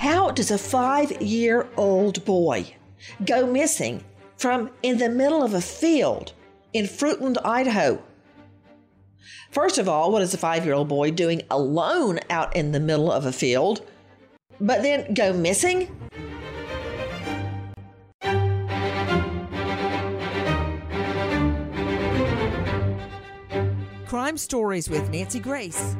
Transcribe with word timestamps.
How 0.00 0.30
does 0.30 0.50
a 0.50 0.56
five 0.56 1.20
year 1.20 1.68
old 1.76 2.24
boy 2.24 2.74
go 3.26 3.46
missing 3.46 4.02
from 4.38 4.70
in 4.82 4.96
the 4.96 5.10
middle 5.10 5.42
of 5.42 5.54
a 5.54 5.60
field 5.60 6.32
in 6.72 6.86
Fruitland, 6.86 7.36
Idaho? 7.44 8.02
First 9.50 9.76
of 9.76 9.88
all, 9.88 10.10
what 10.10 10.22
is 10.22 10.32
a 10.32 10.38
five 10.38 10.64
year 10.64 10.72
old 10.72 10.88
boy 10.88 11.10
doing 11.10 11.42
alone 11.50 12.20
out 12.30 12.56
in 12.56 12.72
the 12.72 12.80
middle 12.80 13.12
of 13.12 13.26
a 13.26 13.32
field, 13.32 13.84
but 14.58 14.82
then 14.82 15.12
go 15.12 15.34
missing? 15.34 15.94
Crime 24.10 24.36
Stories 24.36 24.90
with 24.90 25.08
Nancy 25.10 25.38
Grace. 25.38 25.94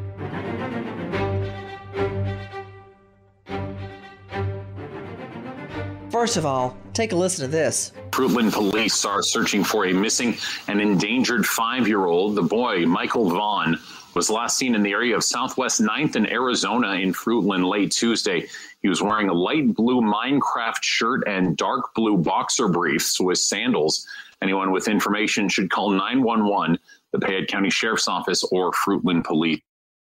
First 6.11 6.37
of 6.37 6.45
all, 6.45 6.77
take 6.93 7.13
a 7.13 7.15
listen 7.15 7.45
to 7.45 7.49
this. 7.53 7.93
Fruitland 8.11 8.53
police 8.53 9.05
are 9.05 9.23
searching 9.23 9.63
for 9.63 9.87
a 9.87 9.93
missing 9.93 10.37
and 10.67 10.81
endangered 10.81 11.47
five 11.47 11.87
year 11.87 12.07
old. 12.07 12.35
The 12.35 12.43
boy, 12.43 12.85
Michael 12.85 13.31
Vaughn, 13.31 13.79
was 14.17 14.29
last 14.29 14.59
seen 14.59 14.75
in 14.75 14.83
the 14.83 14.91
area 14.91 15.15
of 15.15 15.23
Southwest 15.23 15.81
9th 15.81 16.17
and 16.17 16.29
Arizona 16.33 16.95
in 16.95 17.13
Fruitland 17.13 17.65
late 17.65 17.93
Tuesday. 17.93 18.49
He 18.83 18.89
was 18.89 19.01
wearing 19.01 19.29
a 19.29 19.33
light 19.33 19.73
blue 19.73 20.01
Minecraft 20.01 20.83
shirt 20.83 21.23
and 21.29 21.57
dark 21.57 21.95
blue 21.95 22.17
boxer 22.17 22.67
briefs 22.67 23.21
with 23.21 23.39
sandals. 23.39 24.05
Anyone 24.43 24.73
with 24.73 24.89
information 24.89 25.49
should 25.49 25.71
call 25.71 25.91
911, 25.91 26.79
the 27.13 27.19
Payette 27.19 27.49
County 27.49 27.71
Sheriff's 27.71 28.09
Office, 28.09 28.45
or 28.45 28.73
Fruitland 28.73 29.25
Police. 29.25 29.61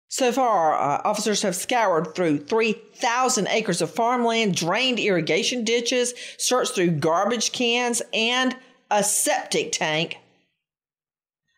So 0.08 0.30
far, 0.30 0.74
uh, 0.74 1.02
officers 1.04 1.42
have 1.42 1.56
scoured 1.56 2.14
through 2.14 2.38
3,000 2.38 3.48
acres 3.48 3.82
of 3.82 3.90
farmland, 3.90 4.54
drained 4.54 5.00
irrigation 5.00 5.64
ditches, 5.64 6.14
searched 6.36 6.74
through 6.74 6.92
garbage 6.92 7.52
cans, 7.52 8.00
and 8.12 8.56
a 8.90 9.02
septic 9.02 9.72
tank. 9.72 10.18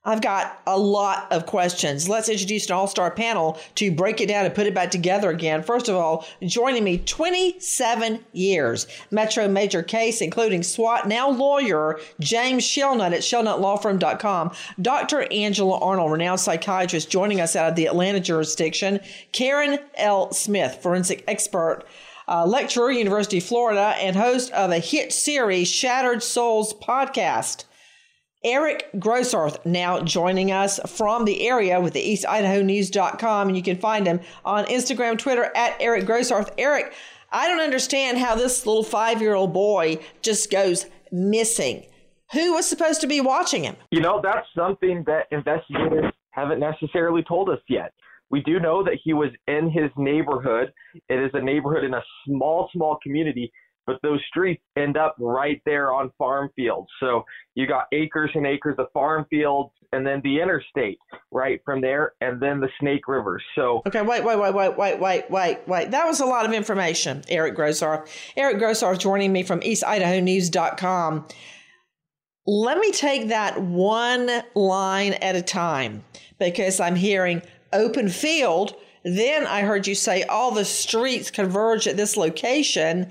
I've 0.07 0.23
got 0.23 0.63
a 0.69 0.79
lot 0.79 1.27
of 1.33 1.47
questions. 1.47 2.09
Let's 2.09 2.29
introduce 2.29 2.67
an 2.67 2.73
all 2.73 2.87
star 2.87 3.11
panel 3.11 3.59
to 3.75 3.91
break 3.91 4.21
it 4.21 4.29
down 4.29 4.47
and 4.47 4.55
put 4.55 4.69
it 4.69 4.75
back 4.75 4.93
together 4.93 5.31
again. 5.31 5.65
First 5.65 5.89
of 5.89 5.97
all, 5.97 6.25
joining 6.43 6.85
me 6.85 6.99
27 6.99 8.25
years, 8.33 8.87
Metro 9.11 9.49
Major 9.49 9.83
case, 9.83 10.21
including 10.21 10.63
SWAT, 10.63 11.09
now 11.09 11.29
lawyer 11.29 11.99
James 12.21 12.63
Shelnut 12.63 13.13
at 13.13 13.23
shelnutlawfirm.com. 13.23 14.53
Dr. 14.81 15.27
Angela 15.33 15.79
Arnold, 15.81 16.13
renowned 16.13 16.39
psychiatrist, 16.39 17.11
joining 17.11 17.41
us 17.41 17.57
out 17.57 17.71
of 17.71 17.75
the 17.75 17.87
Atlanta 17.87 18.21
jurisdiction. 18.21 19.01
Karen 19.33 19.81
L. 19.97 20.33
Smith, 20.33 20.79
forensic 20.81 21.25
expert. 21.27 21.83
Uh, 22.29 22.45
lecturer, 22.45 22.91
University 22.91 23.39
of 23.39 23.45
Florida, 23.45 23.95
and 24.01 24.17
host 24.17 24.53
of 24.53 24.71
a 24.71 24.79
hit 24.79 25.13
series, 25.13 25.69
Shattered 25.69 26.23
Souls 26.23 26.75
podcast. 26.75 27.65
Eric 28.45 28.91
Grossarth 28.97 29.65
now 29.65 30.01
joining 30.01 30.53
us 30.53 30.79
from 30.87 31.25
the 31.25 31.49
area 31.49 31.81
with 31.81 31.95
the 31.95 32.13
EastIdahoNews.com, 32.13 33.49
and 33.49 33.57
you 33.57 33.63
can 33.63 33.79
find 33.79 34.07
him 34.07 34.21
on 34.45 34.65
Instagram, 34.67 35.19
Twitter 35.19 35.51
at 35.57 35.77
Eric 35.81 36.05
Grossarth. 36.05 36.53
Eric, 36.59 36.95
I 37.33 37.49
don't 37.49 37.61
understand 37.61 38.19
how 38.19 38.35
this 38.35 38.67
little 38.67 38.85
five 38.85 39.21
year 39.21 39.35
old 39.35 39.53
boy 39.53 39.99
just 40.23 40.51
goes 40.51 40.87
missing. 41.11 41.87
Who 42.33 42.55
was 42.55 42.69
supposed 42.69 43.01
to 43.01 43.07
be 43.07 43.21
watching 43.21 43.65
him? 43.65 43.77
You 43.91 44.01
know, 44.01 44.21
that's 44.23 44.47
something 44.57 45.05
that 45.07 45.27
investigators 45.31 46.13
haven't 46.31 46.61
necessarily 46.61 47.23
told 47.23 47.49
us 47.49 47.61
yet. 47.69 47.93
We 48.31 48.43
do 48.43 48.59
know 48.59 48.83
that 48.83 48.99
he 49.03 49.13
was 49.13 49.31
in 49.47 49.71
his 49.71 49.91
neighborhood. 49.97 50.73
It 51.09 51.15
is 51.15 51.31
a 51.35 51.41
neighborhood 51.41 51.85
in 51.85 51.95
a 51.95 52.03
small, 52.27 52.69
small 52.73 52.99
community 53.03 53.53
but 53.87 53.97
those 54.03 54.21
streets 54.29 54.63
end 54.77 54.97
up 54.97 55.15
right 55.19 55.63
there 55.65 55.93
on 55.93 56.11
farm 56.19 56.51
fields. 56.57 56.89
So 57.01 57.25
you 57.55 57.67
got 57.67 57.85
acres 57.93 58.31
and 58.35 58.47
acres 58.47 58.75
of 58.79 58.87
farm 58.93 59.27
fields 59.31 59.73
and 59.93 60.07
then 60.07 60.21
the 60.25 60.41
interstate 60.41 60.99
right 61.31 61.61
from 61.65 61.81
there 61.81 62.13
and 62.21 62.41
then 62.41 62.61
the 62.61 62.69
Snake 62.81 63.07
River. 63.09 63.41
So 63.55 63.83
Okay, 63.87 64.03
wait, 64.03 64.25
wait, 64.25 64.39
wait, 64.39 64.55
wait, 64.55 64.77
wait, 64.77 65.01
wait, 65.01 65.31
wait, 65.31 65.59
wait. 65.67 65.91
That 65.91 66.07
was 66.07 66.21
a 66.21 66.27
lot 66.27 66.45
of 66.45 66.53
information, 66.53 67.23
Eric 67.29 67.57
Grossarth. 67.57 68.09
Eric 68.37 68.59
Grossarth 68.59 68.99
joining 68.99 69.33
me 69.33 69.43
from 69.43 69.61
eastidahonews.com. 69.61 71.27
Let 72.49 72.79
me 72.79 72.93
take 72.93 73.29
that 73.29 73.61
one 73.61 74.31
line 74.55 75.15
at 75.15 75.35
a 75.35 75.43
time 75.43 76.05
because 76.39 76.79
I'm 76.81 76.95
hearing 76.97 77.43
open 77.73 78.09
field. 78.09 78.75
Then 79.05 79.47
I 79.47 79.63
heard 79.63 79.87
you 79.87 79.95
say 79.95 80.23
all 80.25 80.51
the 80.51 80.65
streets 80.65 81.31
converge 81.31 81.87
at 81.87 81.97
this 81.97 82.17
location 82.17 83.11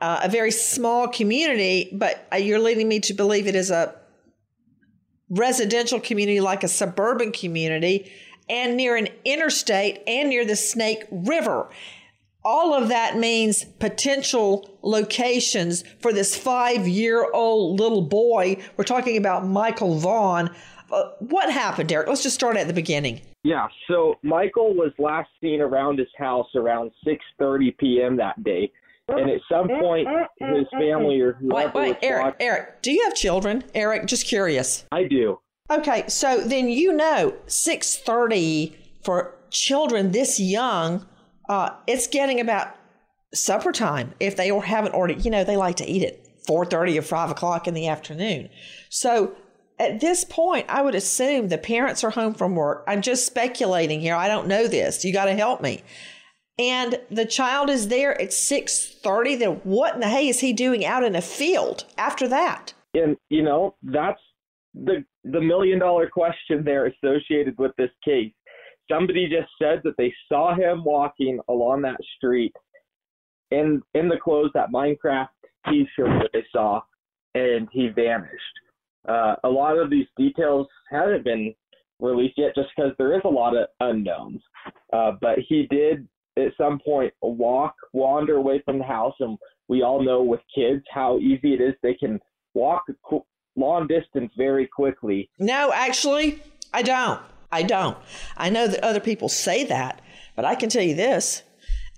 uh, 0.00 0.20
a 0.24 0.28
very 0.28 0.50
small 0.50 1.08
community, 1.08 1.90
but 1.92 2.26
uh, 2.32 2.36
you're 2.36 2.58
leading 2.58 2.88
me 2.88 3.00
to 3.00 3.14
believe 3.14 3.46
it 3.46 3.54
is 3.54 3.70
a 3.70 3.94
residential 5.30 6.00
community 6.00 6.40
like 6.40 6.62
a 6.62 6.68
suburban 6.68 7.32
community 7.32 8.10
and 8.48 8.76
near 8.76 8.96
an 8.96 9.08
interstate 9.24 10.02
and 10.06 10.28
near 10.28 10.44
the 10.44 10.56
Snake 10.56 11.04
River. 11.10 11.68
All 12.44 12.74
of 12.74 12.88
that 12.90 13.16
means 13.16 13.64
potential 13.64 14.78
locations 14.82 15.82
for 16.00 16.12
this 16.12 16.36
five 16.36 16.86
year 16.86 17.28
old 17.32 17.80
little 17.80 18.02
boy. 18.02 18.58
We're 18.76 18.84
talking 18.84 19.16
about 19.16 19.46
Michael 19.46 19.96
Vaughn. 19.98 20.54
Uh, 20.92 21.10
what 21.18 21.50
happened, 21.50 21.88
Derek? 21.88 22.06
Let's 22.06 22.22
just 22.22 22.36
start 22.36 22.56
at 22.56 22.68
the 22.68 22.72
beginning. 22.72 23.20
Yeah, 23.42 23.66
so 23.88 24.14
Michael 24.22 24.74
was 24.74 24.92
last 24.98 25.28
seen 25.40 25.60
around 25.60 25.98
his 25.98 26.08
house 26.16 26.46
around 26.54 26.92
6:30 27.04 27.76
p.m. 27.78 28.16
that 28.18 28.42
day 28.44 28.70
and 29.08 29.30
at 29.30 29.40
some 29.48 29.68
point 29.68 30.08
his 30.38 30.66
family 30.72 31.20
or 31.20 31.34
whoever 31.34 31.78
wait, 31.78 31.88
wait, 31.88 31.96
Eric, 32.02 32.24
watching, 32.24 32.46
Eric, 32.46 32.82
do 32.82 32.92
you 32.92 33.04
have 33.04 33.14
children? 33.14 33.64
Eric, 33.74 34.06
just 34.06 34.26
curious. 34.26 34.84
I 34.90 35.04
do. 35.04 35.38
Okay, 35.70 36.04
so 36.08 36.40
then 36.40 36.68
you 36.68 36.92
know, 36.92 37.34
six 37.46 37.96
thirty 37.96 38.76
for 39.02 39.34
children 39.50 40.12
this 40.12 40.40
young, 40.40 41.06
uh, 41.48 41.70
it's 41.86 42.06
getting 42.06 42.40
about 42.40 42.74
supper 43.34 43.72
time 43.72 44.14
if 44.20 44.36
they 44.36 44.48
haven't 44.48 44.94
already. 44.94 45.14
You 45.14 45.30
know, 45.30 45.44
they 45.44 45.56
like 45.56 45.76
to 45.76 45.86
eat 45.86 46.04
at 46.04 46.44
four 46.46 46.64
thirty 46.64 46.98
or 46.98 47.02
five 47.02 47.30
o'clock 47.30 47.66
in 47.66 47.74
the 47.74 47.88
afternoon. 47.88 48.48
So 48.90 49.36
at 49.78 50.00
this 50.00 50.24
point, 50.24 50.66
I 50.68 50.82
would 50.82 50.94
assume 50.94 51.48
the 51.48 51.58
parents 51.58 52.02
are 52.02 52.10
home 52.10 52.34
from 52.34 52.54
work. 52.54 52.84
I'm 52.86 53.02
just 53.02 53.26
speculating 53.26 54.00
here. 54.00 54.14
I 54.14 54.26
don't 54.28 54.46
know 54.46 54.66
this. 54.66 55.04
You 55.04 55.12
got 55.12 55.26
to 55.26 55.34
help 55.34 55.60
me. 55.60 55.82
And 56.58 56.98
the 57.10 57.26
child 57.26 57.68
is 57.68 57.88
there 57.88 58.20
at 58.20 58.32
6:30 58.32 59.38
then 59.38 59.50
what 59.64 59.94
in 59.94 60.00
the 60.00 60.08
hay 60.08 60.28
is 60.28 60.40
he 60.40 60.52
doing 60.52 60.84
out 60.84 61.04
in 61.04 61.14
a 61.14 61.22
field 61.22 61.84
after 61.98 62.26
that? 62.28 62.74
And 62.94 63.16
you 63.28 63.42
know 63.42 63.74
that's 63.82 64.20
the 64.74 65.04
the 65.24 65.40
million 65.40 65.78
dollar 65.78 66.08
question 66.08 66.64
there 66.64 66.86
associated 66.86 67.58
with 67.58 67.72
this 67.76 67.90
case. 68.04 68.32
Somebody 68.90 69.28
just 69.28 69.50
said 69.60 69.80
that 69.84 69.96
they 69.98 70.14
saw 70.28 70.54
him 70.54 70.84
walking 70.84 71.40
along 71.48 71.82
that 71.82 71.98
street 72.16 72.54
in 73.50 73.82
in 73.94 74.08
the 74.08 74.18
clothes 74.18 74.50
that 74.54 74.70
minecraft 74.70 75.28
t-shirt 75.68 76.22
that 76.22 76.30
they 76.32 76.44
saw 76.52 76.80
and 77.34 77.68
he 77.72 77.88
vanished. 77.88 78.32
Uh, 79.06 79.36
a 79.44 79.48
lot 79.48 79.78
of 79.78 79.90
these 79.90 80.06
details 80.16 80.66
haven't 80.90 81.24
been 81.24 81.54
released 82.00 82.38
yet 82.38 82.54
just 82.54 82.68
because 82.76 82.92
there 82.98 83.14
is 83.14 83.22
a 83.24 83.28
lot 83.28 83.56
of 83.56 83.66
unknowns. 83.80 84.40
Uh, 84.92 85.12
but 85.20 85.38
he 85.48 85.66
did 85.70 86.06
at 86.36 86.52
some 86.58 86.78
point 86.84 87.12
walk, 87.22 87.74
wander 87.92 88.36
away 88.36 88.62
from 88.64 88.78
the 88.78 88.84
house, 88.84 89.14
and 89.20 89.38
we 89.68 89.82
all 89.82 90.02
know 90.02 90.22
with 90.22 90.40
kids 90.54 90.84
how 90.92 91.18
easy 91.18 91.54
it 91.54 91.60
is. 91.60 91.74
They 91.82 91.94
can 91.94 92.20
walk 92.54 92.84
long 93.56 93.86
distance 93.86 94.32
very 94.36 94.66
quickly. 94.66 95.30
No, 95.38 95.72
actually, 95.72 96.42
I 96.72 96.82
don't. 96.82 97.20
I 97.50 97.62
don't. 97.62 97.96
I 98.36 98.50
know 98.50 98.66
that 98.66 98.84
other 98.84 99.00
people 99.00 99.28
say 99.28 99.64
that, 99.64 100.02
but 100.34 100.44
I 100.44 100.54
can 100.54 100.68
tell 100.68 100.82
you 100.82 100.94
this: 100.94 101.42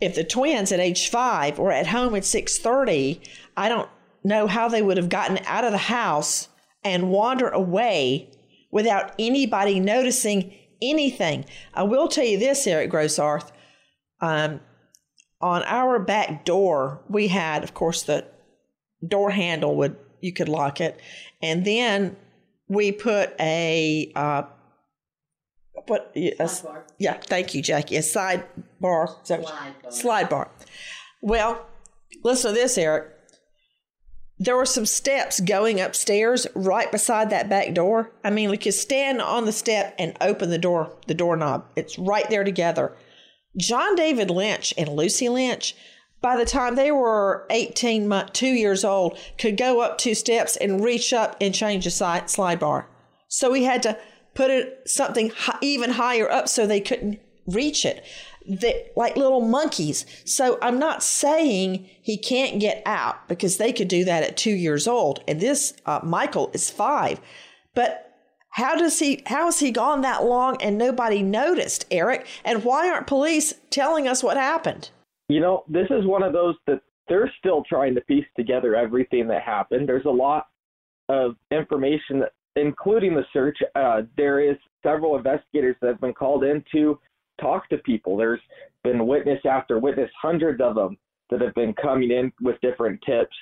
if 0.01 0.15
the 0.15 0.25
twins 0.25 0.73
at 0.73 0.81
age 0.81 1.09
five 1.09 1.59
were 1.59 1.73
at 1.73 1.89
home 1.89 2.15
at 2.15 2.25
six 2.25 2.59
thirty, 2.59 3.21
I 3.57 3.69
don't 3.69 3.89
know 4.25 4.47
how 4.47 4.69
they 4.69 4.83
would 4.83 4.97
have 4.97 5.09
gotten 5.09 5.39
out 5.47 5.65
of 5.65 5.73
the 5.73 5.79
house 5.79 6.49
and 6.85 7.11
wander 7.11 7.49
away 7.49 8.31
without 8.71 9.13
anybody 9.19 9.81
noticing 9.81 10.55
anything. 10.81 11.45
I 11.75 11.83
will 11.83 12.09
tell 12.09 12.25
you 12.25 12.39
this, 12.39 12.67
Eric 12.67 12.93
Grossarth 12.93 13.51
um, 14.21 14.61
on 15.41 15.63
our 15.65 15.99
back 15.99 16.45
door, 16.45 17.01
we 17.09 17.29
had, 17.29 17.63
of 17.63 17.75
course, 17.75 18.03
the 18.03 18.27
door 19.07 19.31
handle 19.31 19.77
would 19.77 19.97
you 20.21 20.33
could 20.33 20.49
lock 20.49 20.81
it, 20.81 21.01
and 21.41 21.65
then 21.65 22.17
we 22.69 22.93
put 22.93 23.33
a 23.41 24.11
uh, 24.17 24.43
what 25.87 26.13
a, 26.17 26.49
yeah, 26.99 27.15
thank 27.15 27.55
you, 27.55 27.63
Jackie, 27.63 27.97
a 27.97 28.03
side 28.03 28.45
bar, 28.81 29.17
slide 29.23 29.43
bar. 29.83 29.93
slide 29.93 30.29
bar. 30.29 30.51
Well, 31.23 31.67
listen 32.25 32.53
to 32.53 32.61
this, 32.61 32.77
Eric. 32.77 33.15
There 34.41 34.57
were 34.57 34.67
some 34.67 34.87
steps 34.87 35.41
going 35.41 35.81
upstairs 35.81 36.47
right 36.55 36.91
beside 36.93 37.31
that 37.31 37.49
back 37.49 37.75
door. 37.75 38.13
I 38.23 38.31
mean, 38.31 38.51
we 38.51 38.57
could 38.57 38.75
stand 38.75 39.21
on 39.21 39.47
the 39.47 39.53
step 39.53 39.97
and 39.99 40.17
open 40.21 40.51
the 40.51 40.59
door, 40.59 40.97
the 41.09 41.15
doorknob. 41.15 41.65
It's 41.75 41.99
right 41.99 42.29
there 42.31 42.45
together. 42.45 42.95
John 43.57 43.95
David 43.95 44.31
Lynch 44.31 44.75
and 44.77 44.89
Lucy 44.91 45.29
Lynch, 45.29 45.75
by 46.21 46.37
the 46.37 46.45
time 46.45 46.75
they 46.75 46.91
were 46.91 47.47
18 47.51 48.09
months, 48.09 48.39
two 48.39 48.49
years 48.49 48.85
old, 48.85 49.19
could 49.39 49.57
go 49.57 49.81
up 49.81 49.99
two 49.99 50.15
steps 50.15 50.57
and 50.57 50.85
reach 50.85 51.13
up 51.13 51.37
and 51.41 51.55
change 51.55 51.87
a 51.87 51.91
slide 51.91 52.59
bar. 52.59 52.89
So 53.29 53.51
we 53.51 53.65
had 53.65 53.83
to 53.85 53.99
put 54.35 54.51
it 54.51 54.83
something 54.87 55.33
even 55.61 55.91
higher 55.91 56.31
up 56.31 56.49
so 56.49 56.67
they 56.67 56.81
couldn't 56.81 57.21
reach 57.47 57.85
it. 57.85 58.05
Like 58.97 59.17
little 59.17 59.43
monkeys. 59.43 60.07
So 60.25 60.59
I'm 60.63 60.79
not 60.79 61.03
saying 61.03 61.89
he 62.03 62.17
can't 62.17 62.61
get 62.61 62.83
out 62.87 63.29
because 63.29 63.59
they 63.59 63.73
could 63.73 63.89
do 63.89 64.05
that 64.05 64.23
at 64.23 64.37
two 64.37 64.55
years 64.55 64.89
old. 64.89 65.23
And 65.29 65.41
this 65.41 65.75
uh, 65.85 66.01
Michael 66.03 66.51
is 66.55 66.71
five. 66.71 67.21
But 67.75 68.08
how 68.51 68.77
does 68.77 68.99
he 68.99 69.23
how 69.27 69.47
has 69.47 69.61
he 69.61 69.71
gone 69.71 70.01
that 70.01 70.25
long 70.25 70.57
and 70.61 70.77
nobody 70.77 71.23
noticed, 71.23 71.87
Eric? 71.91 72.27
And 72.45 72.65
why 72.65 72.89
aren't 72.89 73.07
police 73.07 73.55
telling 73.71 74.09
us 74.09 74.23
what 74.23 74.37
happened? 74.37 74.91
You 75.29 75.41
know, 75.41 75.65
this 75.69 75.87
is 75.91 76.07
one 76.07 76.23
of 76.23 76.33
those 76.33 76.55
that 76.67 76.81
they're 77.09 77.33
still 77.39 77.63
trying 77.69 77.95
to 77.95 78.01
piece 78.03 78.27
together 78.37 78.75
everything 78.75 79.29
that 79.29 79.43
happened. 79.43 79.89
There's 79.89 80.07
a 80.07 80.11
lot 80.11 80.47
of 81.09 81.37
information, 81.51 82.25
including 82.57 83.15
the 83.15 83.25
search. 83.33 83.59
Uh, 83.75 84.03
there 84.17 84.41
is 84.41 84.57
several 84.83 85.17
investigators 85.17 85.77
that 85.81 85.89
have 85.89 86.01
been 86.01 86.15
called 86.15 86.45
in 86.45 86.65
to 86.73 86.99
talk 87.41 87.69
to 87.69 87.79
people. 87.79 88.17
There's 88.17 88.41
been 88.85 89.07
witness 89.07 89.41
after 89.49 89.79
witness, 89.79 90.11
hundreds 90.21 90.61
of 90.61 90.75
them 90.75 90.97
that 91.31 91.41
have 91.41 91.55
been 91.55 91.75
coming 91.75 92.11
in 92.11 92.33
with 92.41 92.61
different 92.61 93.01
tips 93.07 93.37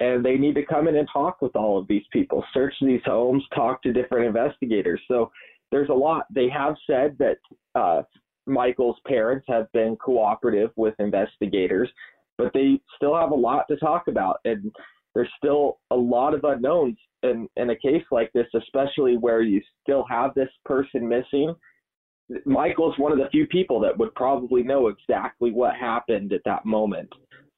and 0.00 0.24
they 0.24 0.36
need 0.36 0.54
to 0.54 0.64
come 0.64 0.88
in 0.88 0.96
and 0.96 1.08
talk 1.12 1.42
with 1.42 1.54
all 1.56 1.78
of 1.78 1.88
these 1.88 2.04
people, 2.12 2.44
search 2.54 2.74
these 2.80 3.00
homes, 3.04 3.44
talk 3.54 3.82
to 3.82 3.92
different 3.92 4.26
investigators. 4.26 5.00
So 5.08 5.30
there's 5.70 5.88
a 5.88 5.94
lot. 5.94 6.26
They 6.32 6.48
have 6.48 6.76
said 6.86 7.16
that 7.18 7.38
uh, 7.74 8.02
Michael's 8.46 8.98
parents 9.06 9.46
have 9.48 9.70
been 9.72 9.96
cooperative 9.96 10.70
with 10.76 10.94
investigators, 10.98 11.90
but 12.36 12.52
they 12.54 12.80
still 12.96 13.16
have 13.16 13.32
a 13.32 13.34
lot 13.34 13.66
to 13.68 13.76
talk 13.76 14.08
about, 14.08 14.38
and 14.44 14.72
there's 15.14 15.28
still 15.36 15.78
a 15.90 15.96
lot 15.96 16.34
of 16.34 16.44
unknowns 16.44 16.96
in, 17.22 17.48
in 17.56 17.70
a 17.70 17.76
case 17.76 18.04
like 18.10 18.32
this, 18.32 18.46
especially 18.54 19.16
where 19.16 19.42
you 19.42 19.60
still 19.82 20.04
have 20.08 20.32
this 20.34 20.50
person 20.64 21.08
missing. 21.08 21.54
Michael's 22.44 22.96
one 22.98 23.10
of 23.10 23.18
the 23.18 23.28
few 23.30 23.46
people 23.46 23.80
that 23.80 23.96
would 23.98 24.14
probably 24.14 24.62
know 24.62 24.88
exactly 24.88 25.50
what 25.50 25.74
happened 25.74 26.32
at 26.32 26.42
that 26.44 26.64
moment 26.64 27.08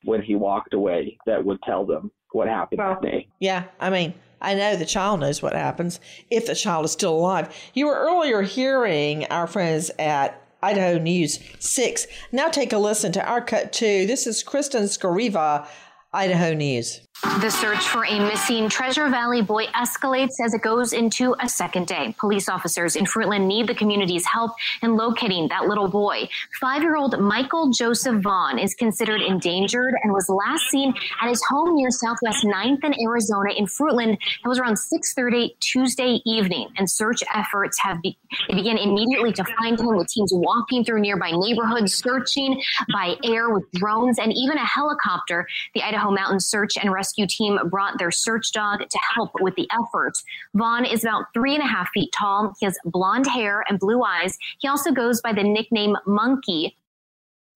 when 0.05 0.23
he 0.23 0.35
walked 0.35 0.75
away 0.75 1.19
that 1.27 1.45
would 1.45 1.61
tell 1.63 1.85
them 1.85 2.11
what 2.33 2.49
happened 2.49 2.79
well, 2.79 2.99
that 3.01 3.03
day. 3.03 3.29
Yeah, 3.39 3.65
I 3.79 3.91
mean, 3.91 4.15
I 4.41 4.55
know 4.55 4.77
the 4.77 4.87
child 4.87 5.21
knows 5.21 5.43
what 5.43 5.55
happens 5.55 6.01
if 6.31 6.47
the 6.47 6.55
child 6.55 6.85
is 6.85 6.93
still 6.93 7.15
alive. 7.15 7.55
You 7.75 7.87
were 7.87 7.97
earlier 7.97 8.43
hearing 8.43 9.27
our 9.27 9.47
friends 9.47 9.91
at 9.99 10.43
Idaho 10.63 10.99
News 10.99 11.41
6. 11.59 12.07
Now 12.33 12.49
take 12.49 12.73
a 12.73 12.79
listen 12.79 13.13
to 13.13 13.27
our 13.27 13.41
cut 13.41 13.73
two. 13.73 14.07
This 14.07 14.27
is 14.27 14.43
Kristen 14.43 14.85
Scriva, 14.85 15.67
Idaho 16.13 16.55
News. 16.55 17.07
The 17.23 17.51
search 17.51 17.87
for 17.87 18.07
a 18.07 18.19
missing 18.19 18.71
Treasure 18.71 19.11
Valley 19.11 19.43
boy 19.43 19.67
escalates 19.67 20.41
as 20.43 20.55
it 20.55 20.63
goes 20.63 20.95
into 20.95 21.37
a 21.39 21.51
second 21.51 21.87
day. 21.87 22.15
Police 22.19 22.49
officers 22.49 22.97
in 22.97 23.05
Fruitland 23.05 23.47
need 23.47 23.67
the 23.67 23.75
community's 23.75 24.25
help 24.25 24.53
in 24.81 24.97
locating 24.97 25.49
that 25.49 25.67
little 25.67 25.89
boy. 25.89 26.31
Five 26.59 26.81
year 26.81 26.97
old 26.97 27.21
Michael 27.21 27.73
Joseph 27.73 28.23
Vaughn 28.23 28.59
is 28.59 28.75
considered 28.75 29.21
endangered 29.21 29.95
and 30.03 30.15
was 30.15 30.31
last 30.31 30.63
seen 30.71 30.95
at 31.23 31.29
his 31.29 31.43
home 31.45 31.75
near 31.77 31.91
Southwest 31.91 32.43
9th 32.43 32.81
and 32.85 32.97
Arizona 33.03 33.51
in 33.53 33.67
Fruitland. 33.67 34.15
It 34.15 34.49
was 34.49 34.59
around 34.59 34.77
6.30 34.77 35.59
Tuesday 35.61 36.23
evening, 36.25 36.69
and 36.79 36.91
search 36.91 37.23
efforts 37.35 37.79
have 37.81 38.01
be- 38.01 38.17
immediately 38.49 39.33
to 39.35 39.45
find 39.59 39.79
him 39.79 39.95
with 39.95 40.09
teams 40.09 40.33
walking 40.33 40.85
through 40.85 41.01
nearby 41.01 41.33
neighborhoods, 41.33 41.95
searching 41.95 42.63
by 42.95 43.17
air 43.25 43.51
with 43.51 43.71
drones 43.73 44.19
and 44.19 44.33
even 44.35 44.57
a 44.57 44.65
helicopter. 44.65 45.47
The 45.75 45.83
Idaho 45.83 46.11
Mountain 46.11 46.41
Search 46.41 46.79
and 46.79 46.91
Rescue 46.91 47.10
rescue 47.11 47.27
team 47.27 47.59
brought 47.69 47.99
their 47.99 48.11
search 48.11 48.53
dog 48.53 48.81
to 48.89 48.99
help 49.15 49.31
with 49.41 49.55
the 49.57 49.69
effort. 49.73 50.13
Vaughn 50.55 50.85
is 50.85 51.05
about 51.05 51.25
three 51.35 51.55
and 51.55 51.63
a 51.63 51.67
half 51.67 51.89
feet 51.93 52.13
tall. 52.17 52.53
He 52.61 52.67
has 52.67 52.79
blonde 52.85 53.27
hair 53.27 53.65
and 53.69 53.79
blue 53.79 54.03
eyes. 54.03 54.37
He 54.59 54.69
also 54.69 54.93
goes 54.93 55.21
by 55.21 55.33
the 55.33 55.43
nickname 55.43 55.97
Monkey. 56.07 56.77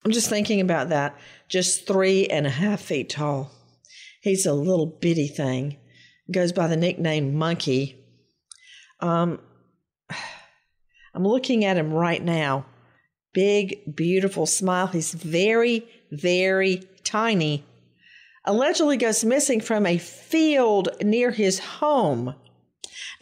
I'm 0.04 0.10
just 0.10 0.28
thinking 0.28 0.60
about 0.60 0.90
that. 0.90 1.16
Just 1.48 1.86
three 1.86 2.26
and 2.26 2.46
a 2.46 2.50
half 2.50 2.80
feet 2.80 3.10
tall. 3.10 3.50
He's 4.20 4.46
a 4.46 4.52
little 4.52 4.86
bitty 4.86 5.28
thing. 5.28 5.76
Goes 6.30 6.52
by 6.52 6.66
the 6.66 6.76
nickname 6.76 7.34
Monkey. 7.34 7.96
Um, 9.00 9.40
I'm 11.14 11.26
looking 11.26 11.64
at 11.64 11.76
him 11.76 11.92
right 11.92 12.22
now. 12.22 12.66
Big, 13.32 13.94
beautiful 13.94 14.46
smile. 14.46 14.88
He's 14.88 15.12
very, 15.12 15.88
very 16.10 16.82
tiny 17.02 17.64
allegedly 18.44 18.96
goes 18.96 19.24
missing 19.24 19.60
from 19.60 19.86
a 19.86 19.98
field 19.98 20.88
near 21.02 21.30
his 21.30 21.58
home. 21.58 22.34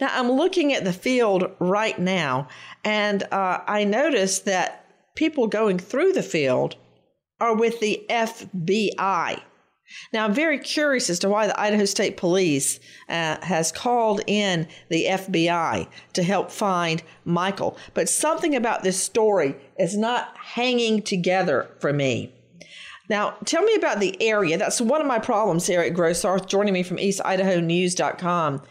Now, 0.00 0.08
I'm 0.12 0.30
looking 0.30 0.72
at 0.72 0.84
the 0.84 0.92
field 0.92 1.50
right 1.58 1.98
now, 1.98 2.48
and 2.84 3.22
uh, 3.24 3.60
I 3.66 3.84
noticed 3.84 4.44
that 4.46 4.86
people 5.14 5.46
going 5.46 5.78
through 5.78 6.12
the 6.12 6.22
field 6.22 6.76
are 7.40 7.54
with 7.54 7.80
the 7.80 8.04
FBI. 8.08 9.42
Now, 10.12 10.24
I'm 10.24 10.34
very 10.34 10.58
curious 10.58 11.10
as 11.10 11.18
to 11.20 11.28
why 11.28 11.46
the 11.46 11.60
Idaho 11.60 11.84
State 11.84 12.16
Police 12.16 12.80
uh, 13.08 13.36
has 13.44 13.72
called 13.72 14.22
in 14.26 14.66
the 14.88 15.06
FBI 15.06 15.86
to 16.14 16.22
help 16.22 16.50
find 16.50 17.02
Michael. 17.24 17.76
But 17.94 18.08
something 18.08 18.56
about 18.56 18.82
this 18.82 19.02
story 19.02 19.56
is 19.78 19.96
not 19.96 20.36
hanging 20.36 21.02
together 21.02 21.70
for 21.80 21.92
me. 21.92 22.32
Now, 23.12 23.36
tell 23.44 23.60
me 23.60 23.74
about 23.74 24.00
the 24.00 24.16
area. 24.22 24.56
That's 24.56 24.80
one 24.80 25.02
of 25.02 25.06
my 25.06 25.18
problems 25.18 25.66
here 25.66 25.82
at 25.82 25.92
Grossarth, 25.92 26.46
joining 26.46 26.72
me 26.72 26.82
from 26.82 26.96
eastidahonews.com. 26.96 28.62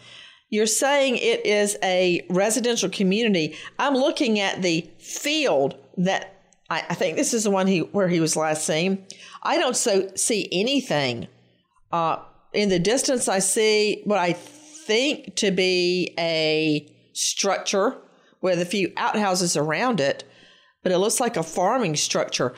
You're 0.49 0.65
saying 0.65 1.17
it 1.17 1.45
is 1.45 1.77
a 1.83 2.25
residential 2.27 2.89
community. 2.89 3.55
I'm 3.77 3.93
looking 3.93 4.39
at 4.39 4.63
the 4.63 4.89
field 4.97 5.75
that 5.97 6.41
I, 6.71 6.83
I 6.89 6.95
think 6.95 7.17
this 7.17 7.35
is 7.35 7.43
the 7.43 7.51
one 7.51 7.67
he, 7.67 7.81
where 7.81 8.07
he 8.07 8.19
was 8.19 8.35
last 8.35 8.65
seen. 8.65 9.05
I 9.43 9.59
don't 9.59 9.77
so 9.77 10.09
see 10.15 10.49
anything. 10.51 11.27
Uh, 11.91 12.17
in 12.51 12.69
the 12.69 12.79
distance, 12.79 13.27
I 13.27 13.37
see 13.37 14.01
what 14.05 14.17
I 14.17 14.33
think 14.33 15.35
to 15.35 15.51
be 15.51 16.15
a 16.17 16.91
structure 17.13 17.95
with 18.41 18.59
a 18.59 18.65
few 18.65 18.91
outhouses 18.97 19.55
around 19.55 19.99
it, 19.99 20.23
but 20.81 20.91
it 20.91 20.97
looks 20.97 21.19
like 21.19 21.37
a 21.37 21.43
farming 21.43 21.95
structure 21.95 22.55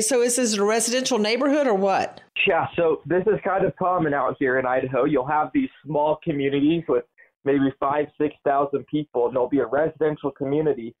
So 0.00 0.22
is 0.22 0.36
this 0.36 0.54
a 0.54 0.64
residential 0.64 1.18
neighborhood 1.18 1.66
or 1.66 1.74
what? 1.74 2.22
Yeah, 2.46 2.66
so 2.76 3.02
this 3.04 3.22
is 3.26 3.38
kind 3.44 3.64
of 3.64 3.76
common 3.76 4.14
out 4.14 4.36
here 4.38 4.58
in 4.58 4.64
Idaho. 4.64 5.04
You'll 5.04 5.26
have 5.26 5.50
these 5.52 5.68
small 5.84 6.18
communities 6.24 6.82
with 6.88 7.04
maybe 7.44 7.72
five, 7.78 8.06
six 8.18 8.34
thousand 8.44 8.86
people, 8.86 9.26
and 9.26 9.34
there'll 9.34 9.48
be 9.48 9.58
a 9.58 9.66
residential 9.66 10.30
community, 10.30 10.94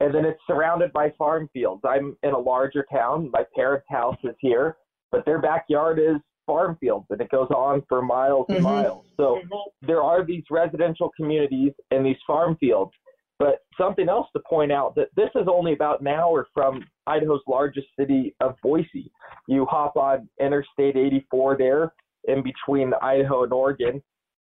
and 0.00 0.14
then 0.14 0.24
it's 0.24 0.40
surrounded 0.46 0.92
by 0.92 1.12
farm 1.18 1.50
fields. 1.52 1.82
I'm 1.84 2.16
in 2.22 2.30
a 2.30 2.38
larger 2.38 2.86
town. 2.90 3.30
My 3.32 3.44
parents' 3.54 3.86
house 3.90 4.16
is 4.24 4.34
here, 4.38 4.76
but 5.12 5.24
their 5.26 5.40
backyard 5.40 5.98
is 5.98 6.16
farm 6.46 6.78
fields, 6.80 7.06
and 7.10 7.20
it 7.20 7.30
goes 7.30 7.50
on 7.50 7.82
for 7.88 8.00
miles 8.00 8.46
and 8.48 8.58
Mhm. 8.60 8.62
miles. 8.62 9.04
So 9.16 9.40
there 9.82 10.02
are 10.02 10.24
these 10.24 10.44
residential 10.50 11.10
communities 11.16 11.74
and 11.90 12.04
these 12.06 12.16
farm 12.26 12.56
fields. 12.56 12.92
But 13.40 13.60
something 13.78 14.10
else 14.10 14.28
to 14.34 14.42
point 14.48 14.70
out 14.70 14.94
that 14.96 15.08
this 15.16 15.30
is 15.34 15.48
only 15.50 15.72
about 15.72 16.02
an 16.02 16.08
hour 16.08 16.46
from 16.52 16.84
Idaho's 17.06 17.40
largest 17.48 17.86
city 17.98 18.36
of 18.40 18.54
Boise. 18.62 19.10
You 19.48 19.64
hop 19.64 19.96
on 19.96 20.28
Interstate 20.38 20.96
84 20.96 21.56
there 21.56 21.94
in 22.28 22.42
between 22.42 22.92
Idaho 23.02 23.44
and 23.44 23.52
Oregon. 23.52 24.02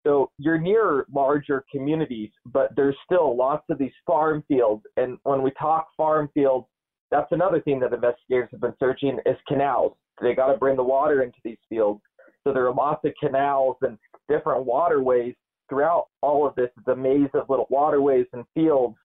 So 0.07 0.31
you're 0.37 0.57
near 0.57 1.05
larger 1.13 1.65
communities, 1.69 2.29
but 2.45 2.73
there's 2.77 2.95
still 3.03 3.35
lots 3.35 3.65
of 3.69 3.77
these 3.77 3.91
farm 4.07 4.45
fields. 4.47 4.83
And 4.95 5.17
when 5.23 5.41
we 5.41 5.51
talk 5.59 5.87
farm 5.97 6.29
fields, 6.33 6.67
that's 7.11 7.31
another 7.33 7.59
thing 7.59 7.81
that 7.81 7.91
investigators 7.91 8.47
have 8.51 8.61
been 8.61 8.75
searching 8.79 9.19
is 9.25 9.35
canals. 9.45 9.97
They 10.21 10.35
got 10.35 10.53
to 10.53 10.57
bring 10.57 10.77
the 10.77 10.83
water 10.83 11.21
into 11.21 11.37
these 11.43 11.57
fields. 11.67 12.01
So 12.45 12.53
there 12.53 12.65
are 12.65 12.73
lots 12.73 13.03
of 13.03 13.11
canals 13.21 13.75
and 13.81 13.97
different 14.29 14.65
waterways 14.65 15.35
throughout 15.69 16.07
all 16.21 16.47
of 16.47 16.55
this. 16.55 16.69
It's 16.77 16.87
a 16.87 16.95
maze 16.95 17.29
of 17.33 17.49
little 17.49 17.67
waterways 17.69 18.25
and 18.33 18.45
fields 18.53 18.95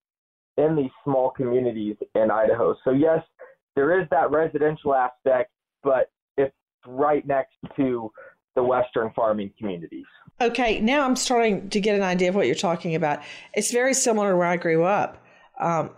in 0.57 0.75
these 0.75 0.91
small 1.03 1.31
communities 1.31 1.95
in 2.15 2.29
Idaho. 2.31 2.75
So 2.83 2.91
yes, 2.91 3.21
there 3.75 3.99
is 3.99 4.07
that 4.11 4.31
residential 4.31 4.93
aspect, 4.93 5.51
but 5.83 6.11
it's 6.37 6.53
right 6.85 7.25
next 7.25 7.55
to 7.77 8.11
the 8.55 8.63
western 8.63 9.11
farming 9.15 9.51
communities. 9.57 10.05
Okay, 10.41 10.81
now 10.81 11.05
I'm 11.05 11.15
starting 11.15 11.69
to 11.69 11.79
get 11.79 11.95
an 11.95 12.01
idea 12.01 12.29
of 12.29 12.35
what 12.35 12.47
you're 12.47 12.55
talking 12.55 12.95
about. 12.95 13.21
It's 13.53 13.71
very 13.71 13.93
similar 13.93 14.31
to 14.31 14.37
where 14.37 14.47
I 14.47 14.57
grew 14.57 14.83
up. 14.83 15.23
Um, 15.59 15.91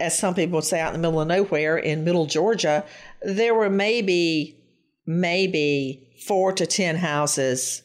as 0.00 0.18
some 0.18 0.34
people 0.34 0.56
would 0.56 0.64
say, 0.64 0.80
out 0.80 0.94
in 0.94 1.00
the 1.00 1.08
middle 1.08 1.20
of 1.20 1.28
nowhere 1.28 1.78
in 1.78 2.04
middle 2.04 2.26
Georgia, 2.26 2.84
there 3.22 3.54
were 3.54 3.70
maybe, 3.70 4.58
maybe 5.06 6.10
four 6.26 6.52
to 6.52 6.66
10 6.66 6.96
houses 6.96 7.82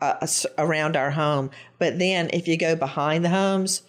uh, 0.00 0.26
around 0.56 0.96
our 0.96 1.10
home. 1.10 1.50
But 1.78 1.98
then 1.98 2.30
if 2.32 2.48
you 2.48 2.56
go 2.56 2.76
behind 2.76 3.24
the 3.24 3.30
homes, 3.30 3.82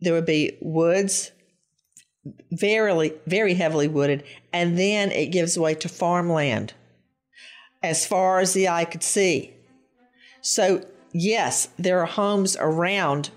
there 0.00 0.14
would 0.14 0.26
be 0.26 0.56
woods, 0.60 1.32
very, 2.50 3.12
very 3.26 3.54
heavily 3.54 3.88
wooded, 3.88 4.24
and 4.52 4.78
then 4.78 5.10
it 5.10 5.26
gives 5.26 5.58
way 5.58 5.74
to 5.74 5.88
farmland 5.88 6.74
as 7.82 8.06
far 8.06 8.40
as 8.40 8.52
the 8.52 8.68
eye 8.68 8.84
could 8.84 9.02
see. 9.02 9.54
So, 10.42 10.84
yes, 11.12 11.68
there 11.78 12.00
are 12.00 12.06
homes 12.06 12.56
around 12.58 13.30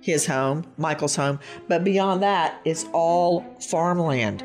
his 0.00 0.26
home, 0.26 0.64
Michael's 0.76 1.16
home, 1.16 1.40
but 1.66 1.84
beyond 1.84 2.22
that, 2.22 2.60
it's 2.64 2.86
all 2.92 3.44
farmland. 3.60 4.44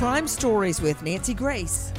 Crime 0.00 0.28
Stories 0.28 0.80
with 0.80 1.02
Nancy 1.02 1.34
Grace. 1.34 1.92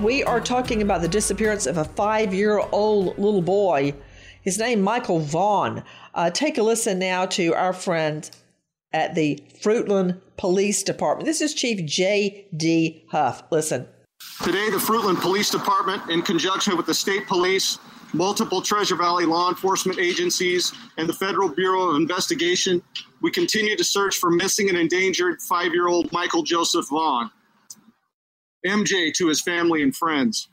We 0.00 0.24
are 0.24 0.40
talking 0.40 0.82
about 0.82 1.00
the 1.00 1.06
disappearance 1.06 1.64
of 1.64 1.78
a 1.78 1.84
five 1.84 2.34
year 2.34 2.58
old 2.58 3.16
little 3.16 3.40
boy. 3.40 3.94
His 4.42 4.58
name, 4.58 4.82
Michael 4.82 5.20
Vaughn. 5.20 5.84
Uh, 6.12 6.30
take 6.30 6.58
a 6.58 6.62
listen 6.64 6.98
now 6.98 7.24
to 7.26 7.54
our 7.54 7.72
friend 7.72 8.28
at 8.92 9.14
the 9.14 9.44
Fruitland 9.62 10.20
Police 10.36 10.82
Department. 10.82 11.24
This 11.24 11.40
is 11.40 11.54
Chief 11.54 11.86
J.D. 11.86 13.04
Huff. 13.12 13.44
Listen. 13.52 13.86
Today, 14.42 14.70
the 14.70 14.78
Fruitland 14.78 15.20
Police 15.20 15.50
Department, 15.50 16.10
in 16.10 16.20
conjunction 16.20 16.76
with 16.76 16.86
the 16.86 16.94
state 16.94 17.28
police, 17.28 17.78
multiple 18.14 18.62
Treasure 18.62 18.96
Valley 18.96 19.26
law 19.26 19.48
enforcement 19.48 19.98
agencies, 19.98 20.72
and 20.96 21.08
the 21.08 21.12
Federal 21.12 21.48
Bureau 21.48 21.90
of 21.90 21.96
Investigation, 21.96 22.80
we 23.20 23.30
continue 23.30 23.76
to 23.76 23.84
search 23.84 24.16
for 24.16 24.30
missing 24.30 24.68
and 24.68 24.78
endangered 24.78 25.42
five 25.42 25.72
year 25.72 25.88
old 25.88 26.10
Michael 26.12 26.42
Joseph 26.42 26.88
Vaughn. 26.88 27.30
MJ 28.66 29.12
to 29.14 29.28
his 29.28 29.42
family 29.42 29.82
and 29.82 29.94
friends. 29.94 30.48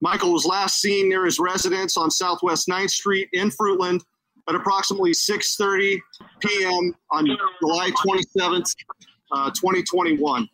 Michael 0.00 0.32
was 0.32 0.44
last 0.44 0.80
seen 0.80 1.08
near 1.08 1.24
his 1.24 1.38
residence 1.38 1.96
on 1.96 2.10
Southwest 2.10 2.68
9th 2.68 2.90
Street 2.90 3.28
in 3.32 3.48
Fruitland 3.48 4.02
at 4.48 4.54
approximately 4.54 5.12
6:30 5.12 5.98
p.m. 6.40 6.94
on 7.10 7.26
July 7.60 7.90
27th, 8.04 8.74
uh, 9.32 9.50
2021. 9.50 10.48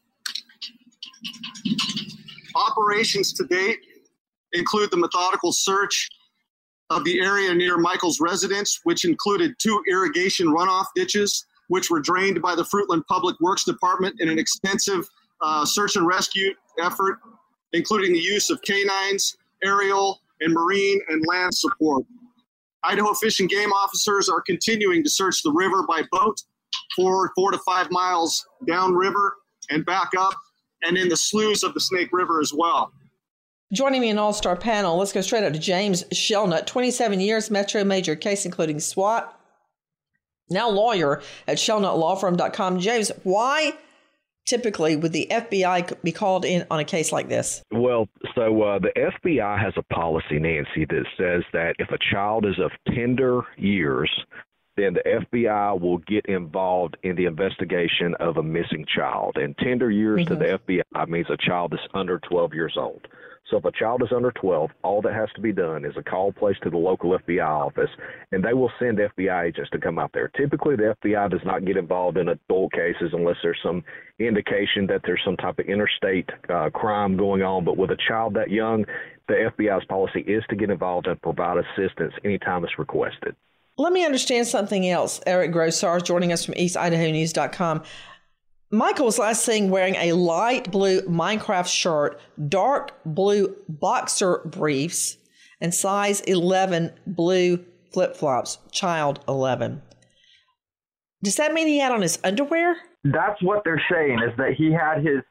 Operations 2.55 3.33
to 3.33 3.45
date 3.45 3.79
include 4.53 4.91
the 4.91 4.97
methodical 4.97 5.53
search 5.53 6.09
of 6.91 7.05
the 7.05 7.21
area 7.21 7.55
near 7.55 7.79
Michael's 7.79 8.21
residence, 8.21 8.81
which 8.83 9.05
included 9.05 9.55
two 9.59 9.83
irrigation 9.89 10.49
runoff 10.49 10.87
ditches, 10.95 11.47
which 11.69 11.89
were 11.89 12.01
drained 12.01 12.43
by 12.43 12.55
the 12.55 12.65
Fruitland 12.65 13.07
Public 13.07 13.39
Works 13.41 13.65
Department 13.65 14.21
in 14.21 14.29
an 14.29 14.39
extensive 14.39 15.09
uh, 15.41 15.65
search 15.65 15.97
and 15.97 16.07
rescue 16.07 16.53
effort, 16.83 17.19
including 17.73 18.13
the 18.13 18.19
use 18.19 18.51
of 18.51 18.61
canines, 18.63 19.37
aerial, 19.63 20.21
and 20.41 20.53
marine 20.53 21.01
and 21.09 21.25
land 21.27 21.55
support. 21.55 22.05
Idaho 22.83 23.13
Fish 23.15 23.41
and 23.41 23.49
Game 23.49 23.71
officers 23.73 24.29
are 24.29 24.41
continuing 24.41 25.05
to 25.05 25.11
search 25.11 25.43
the 25.43 25.53
river 25.53 25.85
by 25.87 26.03
boat 26.11 26.43
for 26.97 27.31
four 27.37 27.53
to 27.53 27.59
five 27.59 27.91
miles 27.91 28.47
downriver 28.67 29.37
and 29.71 29.85
back 29.85 30.11
up, 30.19 30.35
and 30.83 30.97
in 30.97 31.09
the 31.09 31.17
sloughs 31.17 31.63
of 31.63 31.75
the 31.75 31.81
Snake 31.81 32.09
River 32.13 32.41
as 32.41 32.53
well. 32.53 32.93
Joining 33.73 34.01
me 34.01 34.09
in 34.09 34.19
all 34.19 34.33
star 34.33 34.57
panel, 34.57 34.97
let's 34.97 35.13
go 35.13 35.21
straight 35.21 35.45
up 35.45 35.53
to 35.53 35.59
James 35.59 36.05
Shelnut, 36.13 36.67
27 36.67 37.21
years, 37.21 37.53
Metro 37.53 37.85
major 37.85 38.17
case 38.17 38.45
including 38.45 38.81
SWAT, 38.81 39.33
now 40.49 40.69
lawyer 40.69 41.23
at 41.47 41.57
shelnutlawfirm.com. 41.57 42.81
James, 42.81 43.13
why 43.23 43.75
typically 44.45 44.97
would 44.97 45.13
the 45.13 45.29
FBI 45.31 46.03
be 46.03 46.11
called 46.11 46.45
in 46.45 46.67
on 46.69 46.81
a 46.81 46.85
case 46.85 47.13
like 47.13 47.29
this? 47.29 47.63
Well, 47.71 48.09
so 48.35 48.61
uh, 48.61 48.81
the 48.81 48.91
FBI 48.97 49.63
has 49.63 49.75
a 49.77 49.83
policy, 49.95 50.41
Nancy, 50.41 50.85
that 50.87 51.05
says 51.17 51.45
that 51.53 51.77
if 51.79 51.91
a 51.91 51.99
child 52.13 52.47
is 52.47 52.59
of 52.59 52.73
tender 52.93 53.43
years, 53.57 54.11
then 54.77 54.95
the 54.95 55.25
FBI 55.37 55.81
will 55.81 55.99
get 55.99 56.27
involved 56.27 56.97
in 57.05 57.15
the 57.15 57.27
investigation 57.27 58.17
of 58.19 58.37
a 58.37 58.43
missing 58.43 58.85
child. 58.93 59.37
And 59.37 59.57
tender 59.59 59.93
years 59.93 60.23
mm-hmm. 60.23 60.35
to 60.35 60.59
the 60.67 60.83
FBI 60.83 61.09
means 61.09 61.27
a 61.31 61.37
child 61.37 61.73
is 61.75 61.81
under 61.95 62.19
12 62.19 62.53
years 62.53 62.75
old. 62.77 63.07
So 63.51 63.57
if 63.57 63.65
a 63.65 63.73
child 63.73 64.03
is 64.03 64.13
under 64.15 64.31
12, 64.31 64.71
all 64.85 65.03
that 65.03 65.13
has 65.13 65.29
to 65.35 65.41
be 65.41 65.53
done 65.53 65.85
is 65.85 65.97
a 65.97 66.03
call 66.03 66.33
placed 66.33 66.63
to 66.63 66.71
the 66.71 66.77
local 66.77 67.19
FBI 67.19 67.45
office, 67.45 67.91
and 68.31 68.45
they 68.45 68.55
will 68.55 68.71
send 68.79 68.99
FBI 68.99 69.49
agents 69.49 69.71
to 69.71 69.79
come 69.79 69.99
out 69.99 70.13
there. 70.15 70.29
Typically, 70.29 70.77
the 70.77 70.95
FBI 71.03 71.31
does 71.31 71.41
not 71.45 71.65
get 71.65 71.77
involved 71.77 72.17
in 72.17 72.29
adult 72.29 72.73
cases 72.73 73.11
unless 73.13 73.37
there's 73.43 73.59
some 73.63 73.83
indication 74.21 74.87
that 74.87 75.01
there's 75.05 75.21
some 75.25 75.37
type 75.37 75.59
of 75.59 75.67
interstate 75.67 76.31
uh, 76.49 76.71
crime 76.71 77.17
going 77.17 77.43
on. 77.43 77.65
But 77.65 77.77
with 77.77 77.91
a 77.91 77.99
child 78.09 78.35
that 78.35 78.51
young, 78.51 78.85
the 79.27 79.51
FBI's 79.59 79.85
policy 79.87 80.21
is 80.21 80.45
to 80.51 80.57
get 80.57 80.71
involved 80.71 81.09
and 81.09 81.21
provide 81.21 81.59
assistance 81.59 82.13
anytime 82.25 82.65
it's 82.65 82.79
requested. 82.79 83.35
Let 83.77 83.93
me 83.93 84.05
understand 84.05 84.47
something 84.47 84.89
else. 84.89 85.21
Eric 85.27 85.53
Grossarth 85.53 86.05
joining 86.05 86.33
us 86.33 86.45
from 86.45 86.55
EastIdahoNews.com. 86.55 87.83
Michael 88.73 89.07
was 89.07 89.19
last 89.19 89.45
seen 89.45 89.69
wearing 89.69 89.97
a 89.97 90.13
light 90.13 90.71
blue 90.71 91.01
Minecraft 91.03 91.67
shirt, 91.67 92.21
dark 92.49 92.93
blue 93.05 93.57
boxer 93.69 94.43
briefs, 94.45 95.17
and 95.61 95.75
size 95.75 96.21
11 96.21 96.93
blue 97.05 97.65
flip 97.93 98.15
flops, 98.15 98.59
child 98.71 99.25
11. 99.27 99.83
Does 101.21 101.35
that 101.37 101.53
mean 101.53 101.67
he 101.67 101.81
had 101.81 101.91
on 101.91 102.01
his 102.01 102.21
underwear? 102.23 102.77
That's 103.03 103.43
what 103.43 103.63
they're 103.65 103.83
saying, 103.91 104.21
is 104.23 104.37
that 104.37 104.55
he 104.57 104.73
had 104.73 104.99
his 104.99 105.23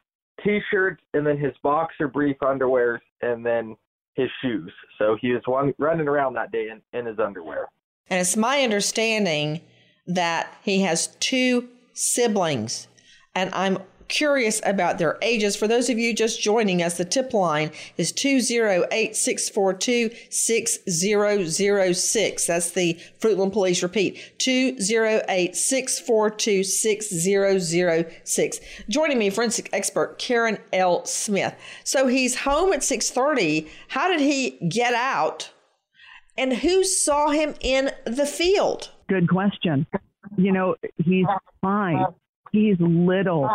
t 0.44 0.60
shirt 0.70 1.00
and 1.14 1.26
then 1.26 1.38
his 1.38 1.52
boxer 1.62 2.08
brief 2.08 2.36
underwear 2.42 3.00
and 3.22 3.44
then 3.44 3.74
his 4.14 4.28
shoes. 4.42 4.70
So 4.98 5.16
he 5.18 5.32
was 5.32 5.42
one, 5.46 5.72
running 5.78 6.08
around 6.08 6.34
that 6.34 6.52
day 6.52 6.68
in, 6.68 6.82
in 6.98 7.06
his 7.06 7.18
underwear. 7.18 7.68
And 8.08 8.20
it's 8.20 8.36
my 8.36 8.60
understanding 8.60 9.62
that 10.06 10.58
he 10.62 10.82
has 10.82 11.16
two 11.20 11.68
siblings 11.94 12.86
and 13.34 13.50
I'm 13.54 13.78
curious 14.10 14.60
about 14.66 14.98
their 14.98 15.16
ages. 15.22 15.56
For 15.56 15.66
those 15.66 15.88
of 15.88 15.98
you 15.98 16.14
just 16.14 16.42
joining 16.42 16.82
us, 16.82 16.98
the 16.98 17.06
tip 17.06 17.32
line 17.32 17.70
is 17.96 18.12
208 18.12 19.16
642 19.16 20.10
6006. 20.28 22.46
That's 22.46 22.72
the 22.72 23.00
Fruitland 23.20 23.54
Police. 23.54 23.82
Repeat 23.82 24.38
208 24.38 25.56
642 25.56 26.64
6006. 26.64 28.60
Joining 28.88 29.18
me, 29.18 29.30
forensic 29.30 29.70
expert 29.72 30.18
Karen 30.18 30.58
L. 30.72 31.04
Smith. 31.06 31.54
So 31.84 32.08
he's 32.08 32.40
home 32.40 32.74
at 32.74 32.84
630. 32.84 33.66
How 33.88 34.08
did 34.08 34.20
he 34.20 34.58
get 34.68 34.92
out? 34.92 35.50
And 36.36 36.52
who 36.54 36.84
saw 36.84 37.30
him 37.30 37.54
in 37.60 37.90
the 38.04 38.26
field? 38.26 38.90
Good 39.08 39.28
question. 39.28 39.86
You 40.36 40.52
know, 40.52 40.76
he's 41.04 41.26
fine. 41.60 42.06
He's 42.52 42.76
little. 42.80 43.48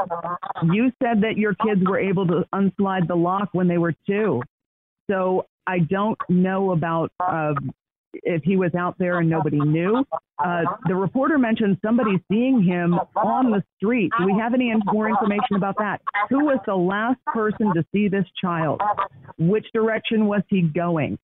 You 0.64 0.92
said 1.04 1.22
that 1.22 1.38
your 1.38 1.54
kids 1.56 1.82
were 1.86 2.00
able 2.00 2.26
to 2.28 2.46
unslide 2.54 3.08
the 3.08 3.16
lock 3.16 3.50
when 3.52 3.68
they 3.68 3.78
were 3.78 3.94
two. 4.08 4.42
So 5.10 5.46
I 5.68 5.80
don't 5.80 6.18
know 6.30 6.72
about 6.72 7.12
uh, 7.20 7.54
if 8.24 8.44
he 8.44 8.56
was 8.56 8.74
out 8.76 8.96
there 8.98 9.20
and 9.20 9.30
nobody 9.30 9.60
knew. 9.60 10.06
Uh, 10.44 10.62
the 10.88 10.96
reporter 10.96 11.38
mentioned 11.38 11.78
somebody 11.84 12.22
seeing 12.32 12.64
him 12.64 12.94
on 13.16 13.52
the 13.52 13.64
street. 13.78 14.12
Do 14.20 14.26
we 14.26 14.40
have 14.40 14.54
any 14.54 14.74
more 14.86 15.10
information 15.10 15.56
about 15.58 15.76
that? 15.80 16.02
Who 16.30 16.46
was 16.46 16.60
the 16.66 16.76
last 16.76 17.20
person 17.26 17.74
to 17.74 17.86
see 17.92 18.08
this 18.08 18.26
child? 18.42 18.82
Which 19.38 19.66
direction 19.74 20.28
was 20.28 20.42
he 20.50 20.62
going? 20.62 21.18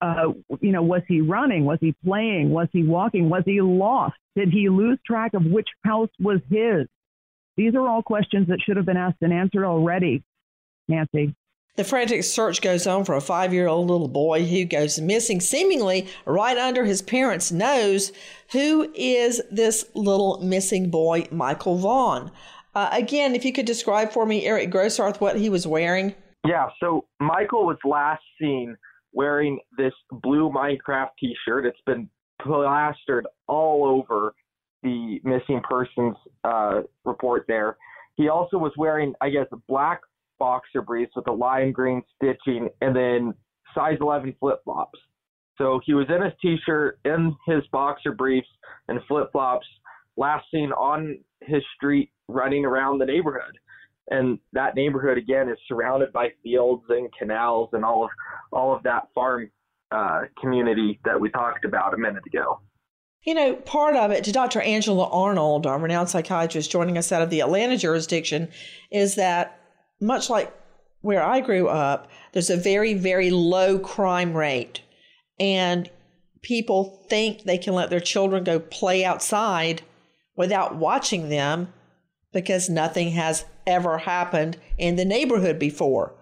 Uh, 0.00 0.32
you 0.60 0.72
know, 0.72 0.82
was 0.82 1.02
he 1.08 1.20
running? 1.20 1.64
Was 1.64 1.78
he 1.80 1.94
playing? 2.04 2.50
Was 2.50 2.68
he 2.72 2.82
walking? 2.82 3.30
Was 3.30 3.42
he 3.46 3.60
lost? 3.60 4.16
Did 4.36 4.50
he 4.50 4.68
lose 4.68 4.98
track 5.06 5.34
of 5.34 5.44
which 5.44 5.68
house 5.84 6.10
was 6.20 6.40
his? 6.50 6.86
These 7.56 7.74
are 7.74 7.86
all 7.88 8.02
questions 8.02 8.48
that 8.48 8.60
should 8.60 8.76
have 8.76 8.86
been 8.86 8.96
asked 8.96 9.18
and 9.20 9.32
answered 9.32 9.64
already, 9.64 10.22
Nancy. 10.88 11.34
The 11.76 11.84
frantic 11.84 12.22
search 12.22 12.62
goes 12.62 12.86
on 12.86 13.04
for 13.04 13.16
a 13.16 13.20
five 13.20 13.52
year 13.52 13.66
old 13.66 13.90
little 13.90 14.08
boy 14.08 14.44
who 14.44 14.64
goes 14.64 15.00
missing, 15.00 15.40
seemingly 15.40 16.06
right 16.24 16.56
under 16.56 16.84
his 16.84 17.02
parents' 17.02 17.50
nose. 17.50 18.12
Who 18.52 18.92
is 18.94 19.42
this 19.50 19.84
little 19.94 20.40
missing 20.40 20.90
boy, 20.90 21.26
Michael 21.32 21.76
Vaughn? 21.78 22.30
Uh, 22.76 22.90
again, 22.92 23.34
if 23.34 23.44
you 23.44 23.52
could 23.52 23.66
describe 23.66 24.12
for 24.12 24.24
me, 24.24 24.46
Eric 24.46 24.70
Grossarth, 24.70 25.20
what 25.20 25.36
he 25.36 25.48
was 25.48 25.66
wearing. 25.66 26.14
Yeah, 26.46 26.68
so 26.78 27.06
Michael 27.20 27.66
was 27.66 27.78
last 27.84 28.22
seen 28.40 28.76
wearing 29.12 29.58
this 29.76 29.92
blue 30.10 30.50
Minecraft 30.50 31.10
t 31.18 31.34
shirt. 31.44 31.66
It's 31.66 31.80
been 31.86 32.08
plastered 32.40 33.26
all 33.48 33.84
over 33.84 34.34
the 34.84 35.20
missing 35.24 35.60
persons 35.68 36.16
uh, 36.44 36.82
report 37.04 37.46
there. 37.48 37.76
He 38.14 38.28
also 38.28 38.58
was 38.58 38.72
wearing, 38.78 39.14
I 39.20 39.30
guess, 39.30 39.46
a 39.52 39.56
black 39.66 40.00
boxer 40.38 40.82
briefs 40.82 41.12
with 41.16 41.26
a 41.26 41.32
lime 41.32 41.72
green 41.72 42.02
stitching 42.14 42.68
and 42.80 42.94
then 42.94 43.34
size 43.74 43.98
11 44.00 44.36
flip 44.38 44.60
flops. 44.62 44.98
So 45.58 45.80
he 45.84 45.94
was 45.94 46.06
in 46.08 46.22
his 46.22 46.32
t 46.40 46.56
shirt, 46.64 46.98
in 47.04 47.34
his 47.46 47.62
boxer 47.72 48.12
briefs, 48.12 48.48
and 48.88 49.00
flip 49.08 49.30
flops, 49.32 49.66
last 50.16 50.44
seen 50.52 50.72
on 50.72 51.18
his 51.42 51.62
street 51.76 52.10
running 52.28 52.64
around 52.64 52.98
the 52.98 53.06
neighborhood. 53.06 53.56
And 54.10 54.38
that 54.52 54.74
neighborhood 54.74 55.16
again 55.16 55.48
is 55.48 55.56
surrounded 55.66 56.12
by 56.12 56.28
fields 56.42 56.84
and 56.88 57.08
canals 57.18 57.70
and 57.72 57.84
all 57.84 58.04
of 58.04 58.10
all 58.52 58.74
of 58.74 58.82
that 58.82 59.08
farm 59.14 59.50
uh, 59.90 60.22
community 60.40 61.00
that 61.04 61.18
we 61.18 61.30
talked 61.30 61.64
about 61.64 61.94
a 61.94 61.96
minute 61.96 62.26
ago. 62.26 62.60
You 63.24 63.34
know, 63.34 63.54
part 63.56 63.96
of 63.96 64.10
it 64.10 64.24
to 64.24 64.32
Dr. 64.32 64.60
Angela 64.60 65.08
Arnold, 65.08 65.66
our 65.66 65.78
renowned 65.78 66.10
psychiatrist 66.10 66.70
joining 66.70 66.98
us 66.98 67.10
out 67.10 67.22
of 67.22 67.30
the 67.30 67.40
Atlanta 67.40 67.78
jurisdiction, 67.78 68.48
is 68.90 69.14
that 69.14 69.58
much 70.00 70.28
like 70.28 70.52
where 71.00 71.22
I 71.22 71.40
grew 71.40 71.68
up, 71.68 72.10
there's 72.32 72.50
a 72.50 72.56
very, 72.56 72.94
very 72.94 73.30
low 73.30 73.78
crime 73.78 74.34
rate. 74.34 74.82
And 75.40 75.90
people 76.42 77.04
think 77.08 77.42
they 77.42 77.58
can 77.58 77.74
let 77.74 77.90
their 77.90 78.00
children 78.00 78.44
go 78.44 78.60
play 78.60 79.04
outside 79.04 79.82
without 80.36 80.76
watching 80.76 81.28
them 81.28 81.72
because 82.32 82.68
nothing 82.68 83.10
has 83.12 83.44
ever 83.66 83.98
happened 83.98 84.58
in 84.76 84.96
the 84.96 85.04
neighborhood 85.04 85.58
before. 85.58 86.14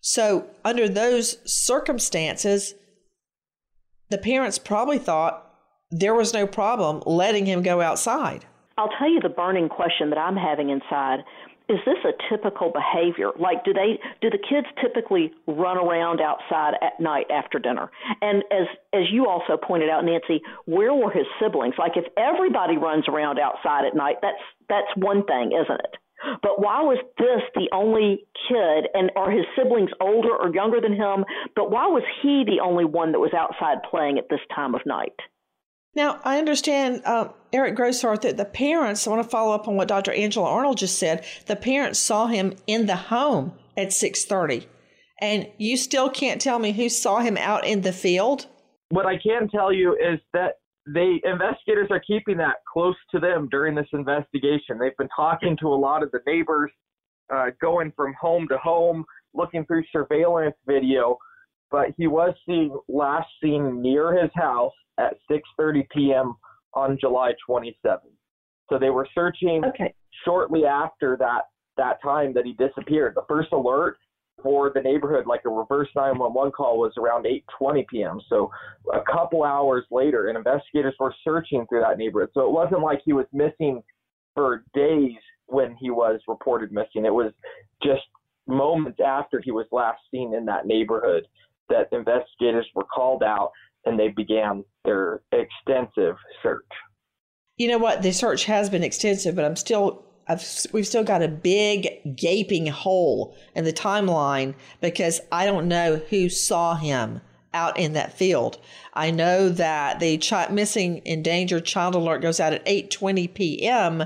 So, 0.00 0.48
under 0.64 0.88
those 0.88 1.38
circumstances, 1.44 2.74
the 4.08 4.18
parents 4.18 4.58
probably 4.58 4.98
thought 4.98 5.45
there 5.90 6.14
was 6.14 6.34
no 6.34 6.46
problem 6.46 7.02
letting 7.06 7.46
him 7.46 7.62
go 7.62 7.80
outside. 7.80 8.44
I'll 8.78 8.90
tell 8.98 9.10
you 9.10 9.20
the 9.20 9.28
burning 9.28 9.68
question 9.68 10.10
that 10.10 10.18
I'm 10.18 10.36
having 10.36 10.70
inside. 10.70 11.20
Is 11.68 11.78
this 11.84 11.98
a 12.04 12.12
typical 12.30 12.70
behavior? 12.70 13.30
Like, 13.40 13.64
do 13.64 13.72
they 13.72 13.98
do 14.20 14.30
the 14.30 14.38
kids 14.38 14.68
typically 14.80 15.32
run 15.48 15.78
around 15.78 16.20
outside 16.20 16.74
at 16.80 17.00
night 17.00 17.26
after 17.30 17.58
dinner? 17.58 17.90
And 18.20 18.44
as 18.52 18.68
as 18.92 19.10
you 19.10 19.26
also 19.26 19.56
pointed 19.56 19.88
out, 19.88 20.04
Nancy, 20.04 20.42
where 20.66 20.94
were 20.94 21.10
his 21.10 21.26
siblings? 21.40 21.74
Like, 21.76 21.96
if 21.96 22.04
everybody 22.16 22.76
runs 22.76 23.08
around 23.08 23.40
outside 23.40 23.84
at 23.84 23.96
night, 23.96 24.16
that's 24.22 24.42
that's 24.68 24.92
one 24.96 25.24
thing, 25.24 25.50
isn't 25.52 25.80
it? 25.80 25.96
But 26.42 26.60
why 26.60 26.82
was 26.82 26.98
this 27.18 27.42
the 27.54 27.68
only 27.72 28.24
kid, 28.48 28.88
and 28.94 29.10
are 29.16 29.30
his 29.30 29.44
siblings 29.56 29.90
older 30.00 30.34
or 30.36 30.54
younger 30.54 30.80
than 30.80 30.92
him? 30.92 31.24
But 31.56 31.70
why 31.70 31.88
was 31.88 32.04
he 32.22 32.44
the 32.46 32.62
only 32.62 32.84
one 32.84 33.12
that 33.12 33.18
was 33.18 33.34
outside 33.34 33.78
playing 33.90 34.18
at 34.18 34.28
this 34.28 34.40
time 34.54 34.74
of 34.74 34.82
night? 34.86 35.18
Now, 35.96 36.20
I 36.24 36.38
understand, 36.38 37.00
uh, 37.06 37.30
Eric 37.54 37.74
Grossarth, 37.74 38.20
that 38.20 38.36
the 38.36 38.44
parents, 38.44 39.06
I 39.06 39.10
want 39.10 39.22
to 39.22 39.28
follow 39.28 39.54
up 39.54 39.66
on 39.66 39.76
what 39.76 39.88
Dr. 39.88 40.12
Angela 40.12 40.46
Arnold 40.46 40.76
just 40.76 40.98
said, 40.98 41.24
the 41.46 41.56
parents 41.56 41.98
saw 41.98 42.26
him 42.26 42.52
in 42.66 42.84
the 42.84 42.96
home 42.96 43.54
at 43.78 43.88
6.30. 43.88 44.66
And 45.22 45.48
you 45.56 45.78
still 45.78 46.10
can't 46.10 46.38
tell 46.38 46.58
me 46.58 46.72
who 46.72 46.90
saw 46.90 47.20
him 47.20 47.38
out 47.38 47.66
in 47.66 47.80
the 47.80 47.94
field? 47.94 48.46
What 48.90 49.06
I 49.06 49.16
can 49.16 49.48
tell 49.48 49.72
you 49.72 49.94
is 49.94 50.20
that 50.34 50.56
the 50.84 51.18
investigators 51.24 51.88
are 51.90 52.02
keeping 52.06 52.36
that 52.36 52.56
close 52.70 52.94
to 53.12 53.18
them 53.18 53.48
during 53.50 53.74
this 53.74 53.88
investigation. 53.94 54.78
They've 54.78 54.96
been 54.98 55.08
talking 55.16 55.56
to 55.62 55.68
a 55.68 55.74
lot 55.74 56.02
of 56.02 56.10
the 56.10 56.20
neighbors, 56.26 56.70
uh, 57.34 57.46
going 57.58 57.90
from 57.96 58.14
home 58.20 58.46
to 58.48 58.58
home, 58.58 59.02
looking 59.32 59.64
through 59.64 59.84
surveillance 59.90 60.54
video. 60.66 61.16
But 61.70 61.88
he 61.96 62.06
was 62.06 62.34
seen 62.46 62.72
last 62.88 63.28
seen 63.42 63.82
near 63.82 64.20
his 64.20 64.30
house 64.34 64.72
at 64.98 65.16
6:30 65.30 65.88
p.m. 65.90 66.34
on 66.74 66.98
July 67.00 67.32
27th. 67.48 68.00
So 68.68 68.78
they 68.78 68.90
were 68.90 69.08
searching 69.14 69.62
okay. 69.66 69.94
shortly 70.24 70.64
after 70.64 71.16
that 71.18 71.42
that 71.76 72.00
time 72.02 72.32
that 72.34 72.44
he 72.44 72.54
disappeared. 72.54 73.14
The 73.14 73.24
first 73.28 73.52
alert 73.52 73.98
for 74.42 74.70
the 74.74 74.80
neighborhood, 74.80 75.26
like 75.26 75.42
a 75.44 75.48
reverse 75.48 75.88
911 75.94 76.52
call, 76.52 76.78
was 76.78 76.92
around 76.98 77.26
8:20 77.60 77.86
p.m. 77.88 78.20
So 78.28 78.50
a 78.92 79.00
couple 79.00 79.42
hours 79.42 79.84
later, 79.90 80.28
and 80.28 80.36
investigators 80.36 80.94
were 80.98 81.14
searching 81.24 81.66
through 81.68 81.80
that 81.80 81.98
neighborhood. 81.98 82.30
So 82.34 82.40
it 82.42 82.52
wasn't 82.52 82.82
like 82.82 83.00
he 83.04 83.12
was 83.12 83.26
missing 83.32 83.82
for 84.34 84.64
days 84.74 85.16
when 85.46 85.74
he 85.76 85.90
was 85.90 86.20
reported 86.28 86.72
missing. 86.72 87.04
It 87.04 87.14
was 87.14 87.32
just 87.82 88.02
moments 88.46 89.00
after 89.04 89.40
he 89.40 89.50
was 89.50 89.66
last 89.72 90.00
seen 90.10 90.34
in 90.34 90.44
that 90.46 90.66
neighborhood 90.66 91.26
that 91.68 91.88
investigators 91.92 92.66
were 92.74 92.84
called 92.84 93.22
out 93.22 93.52
and 93.84 93.98
they 93.98 94.08
began 94.08 94.64
their 94.84 95.22
extensive 95.32 96.16
search. 96.42 96.64
You 97.56 97.68
know 97.68 97.78
what? 97.78 98.02
The 98.02 98.12
search 98.12 98.44
has 98.44 98.68
been 98.68 98.82
extensive, 98.82 99.34
but 99.34 99.44
I'm 99.44 99.56
still 99.56 100.04
I've, 100.28 100.44
we've 100.72 100.86
still 100.86 101.04
got 101.04 101.22
a 101.22 101.28
big 101.28 102.16
gaping 102.16 102.66
hole 102.66 103.36
in 103.54 103.64
the 103.64 103.72
timeline 103.72 104.54
because 104.80 105.20
I 105.30 105.46
don't 105.46 105.68
know 105.68 105.96
who 106.10 106.28
saw 106.28 106.74
him 106.74 107.20
out 107.54 107.78
in 107.78 107.92
that 107.92 108.12
field. 108.12 108.58
I 108.92 109.10
know 109.10 109.48
that 109.48 110.00
the 110.00 110.18
chi- 110.18 110.48
missing 110.48 111.00
endangered 111.04 111.64
child 111.64 111.94
alert 111.94 112.22
goes 112.22 112.40
out 112.40 112.52
at 112.52 112.66
8:20 112.66 113.32
p.m., 113.32 114.04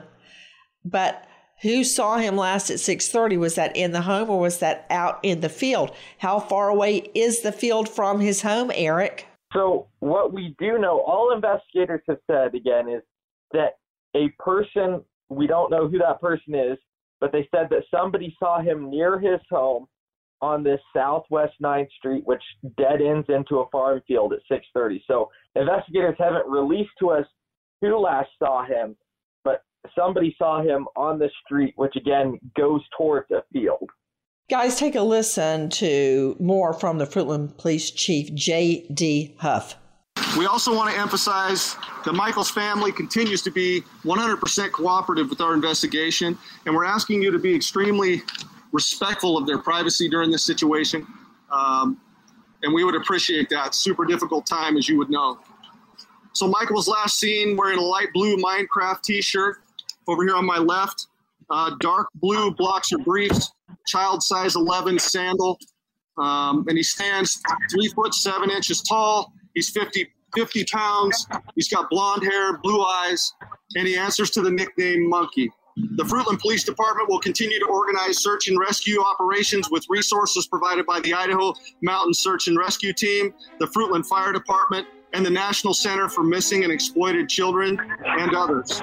but 0.84 1.26
who 1.62 1.84
saw 1.84 2.18
him 2.18 2.36
last 2.36 2.70
at 2.70 2.78
6:30 2.78 3.36
was 3.36 3.54
that 3.54 3.76
in 3.76 3.92
the 3.92 4.02
home 4.02 4.30
or 4.30 4.40
was 4.40 4.58
that 4.58 4.86
out 4.90 5.18
in 5.22 5.40
the 5.40 5.48
field? 5.48 5.94
How 6.18 6.38
far 6.38 6.68
away 6.68 7.10
is 7.14 7.42
the 7.42 7.52
field 7.52 7.88
from 7.88 8.20
his 8.20 8.42
home, 8.42 8.70
Eric? 8.74 9.26
So 9.52 9.88
what 9.98 10.32
we 10.32 10.54
do 10.58 10.78
know, 10.78 11.00
all 11.00 11.32
investigators 11.32 12.02
have 12.08 12.18
said 12.30 12.54
again 12.54 12.88
is 12.88 13.02
that 13.52 13.78
a 14.14 14.28
person 14.38 15.04
we 15.28 15.46
don't 15.46 15.70
know 15.70 15.88
who 15.88 15.98
that 15.98 16.20
person 16.20 16.54
is, 16.54 16.78
but 17.20 17.32
they 17.32 17.48
said 17.54 17.68
that 17.70 17.84
somebody 17.90 18.34
saw 18.38 18.60
him 18.60 18.90
near 18.90 19.18
his 19.18 19.40
home 19.50 19.86
on 20.40 20.62
this 20.62 20.80
southwest 20.94 21.52
9th 21.62 21.90
Street, 21.98 22.24
which 22.24 22.42
dead 22.78 23.02
ends 23.02 23.28
into 23.28 23.58
a 23.58 23.68
farm 23.70 24.00
field 24.06 24.32
at 24.32 24.40
6:30. 24.48 25.02
So 25.06 25.30
investigators 25.54 26.16
haven't 26.18 26.48
released 26.48 26.96
to 27.00 27.10
us 27.10 27.26
who 27.80 27.96
last 27.98 28.30
saw 28.38 28.64
him, 28.64 28.96
somebody 29.98 30.34
saw 30.38 30.62
him 30.62 30.86
on 30.96 31.18
the 31.18 31.30
street, 31.44 31.74
which 31.76 31.96
again 31.96 32.38
goes 32.56 32.82
towards 32.96 33.30
a 33.30 33.42
field. 33.52 33.88
Guys, 34.50 34.76
take 34.76 34.96
a 34.96 35.02
listen 35.02 35.70
to 35.70 36.36
more 36.40 36.72
from 36.72 36.98
the 36.98 37.04
Fruitland 37.04 37.56
Police 37.56 37.90
Chief 37.90 38.34
J.D. 38.34 39.36
Huff. 39.38 39.76
We 40.36 40.46
also 40.46 40.74
want 40.74 40.92
to 40.92 41.00
emphasize 41.00 41.76
that 42.04 42.14
Michael's 42.14 42.50
family 42.50 42.92
continues 42.92 43.42
to 43.42 43.50
be 43.50 43.82
100% 44.04 44.72
cooperative 44.72 45.30
with 45.30 45.40
our 45.40 45.54
investigation, 45.54 46.36
and 46.66 46.74
we're 46.74 46.84
asking 46.84 47.22
you 47.22 47.30
to 47.30 47.38
be 47.38 47.54
extremely 47.54 48.22
respectful 48.72 49.36
of 49.36 49.46
their 49.46 49.58
privacy 49.58 50.08
during 50.08 50.30
this 50.30 50.44
situation. 50.44 51.06
Um, 51.50 52.00
and 52.62 52.74
we 52.74 52.84
would 52.84 52.94
appreciate 52.94 53.48
that. 53.50 53.74
Super 53.74 54.04
difficult 54.04 54.46
time, 54.46 54.76
as 54.76 54.88
you 54.88 54.98
would 54.98 55.10
know. 55.10 55.38
So, 56.32 56.46
Michael 56.46 56.76
was 56.76 56.86
last 56.86 57.18
seen 57.18 57.56
wearing 57.56 57.78
a 57.78 57.82
light 57.82 58.08
blue 58.12 58.36
Minecraft 58.36 59.02
t 59.02 59.20
shirt 59.22 59.58
over 60.10 60.24
here 60.24 60.34
on 60.34 60.44
my 60.44 60.58
left, 60.58 61.06
uh, 61.50 61.72
dark 61.80 62.08
blue 62.14 62.52
blocks 62.54 62.90
boxer 62.90 62.98
briefs, 62.98 63.52
child 63.86 64.22
size 64.22 64.56
11 64.56 64.98
sandal, 64.98 65.58
um, 66.18 66.64
and 66.68 66.76
he 66.76 66.82
stands 66.82 67.40
three 67.70 67.88
foot 67.88 68.14
seven 68.14 68.50
inches 68.50 68.82
tall. 68.82 69.32
He's 69.54 69.70
50, 69.70 70.06
50 70.34 70.64
pounds. 70.66 71.26
He's 71.54 71.68
got 71.68 71.90
blonde 71.90 72.22
hair, 72.22 72.58
blue 72.58 72.82
eyes, 72.82 73.32
and 73.76 73.86
he 73.86 73.96
answers 73.96 74.30
to 74.30 74.42
the 74.42 74.50
nickname 74.50 75.08
Monkey. 75.08 75.50
The 75.96 76.04
Fruitland 76.04 76.40
Police 76.40 76.64
Department 76.64 77.08
will 77.08 77.20
continue 77.20 77.58
to 77.58 77.66
organize 77.66 78.22
search 78.22 78.48
and 78.48 78.58
rescue 78.58 79.00
operations 79.00 79.70
with 79.70 79.84
resources 79.88 80.46
provided 80.46 80.84
by 80.84 81.00
the 81.00 81.14
Idaho 81.14 81.54
Mountain 81.82 82.14
Search 82.14 82.48
and 82.48 82.58
Rescue 82.58 82.92
Team, 82.92 83.32
the 83.58 83.66
Fruitland 83.66 84.04
Fire 84.06 84.32
Department, 84.32 84.86
and 85.12 85.24
the 85.24 85.30
National 85.30 85.72
Center 85.72 86.08
for 86.08 86.22
Missing 86.22 86.64
and 86.64 86.72
Exploited 86.72 87.28
Children, 87.28 87.80
and 88.04 88.34
others. 88.34 88.82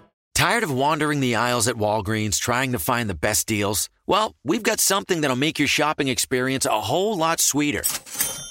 Tired 0.41 0.63
of 0.63 0.73
wandering 0.73 1.19
the 1.19 1.35
aisles 1.35 1.67
at 1.67 1.75
Walgreens 1.75 2.39
trying 2.39 2.71
to 2.71 2.79
find 2.79 3.07
the 3.07 3.13
best 3.27 3.45
deals? 3.45 3.89
Well, 4.07 4.33
we've 4.43 4.63
got 4.63 4.79
something 4.79 5.21
that'll 5.21 5.37
make 5.37 5.59
your 5.59 5.67
shopping 5.67 6.07
experience 6.07 6.65
a 6.65 6.81
whole 6.81 7.15
lot 7.15 7.39
sweeter. 7.39 7.83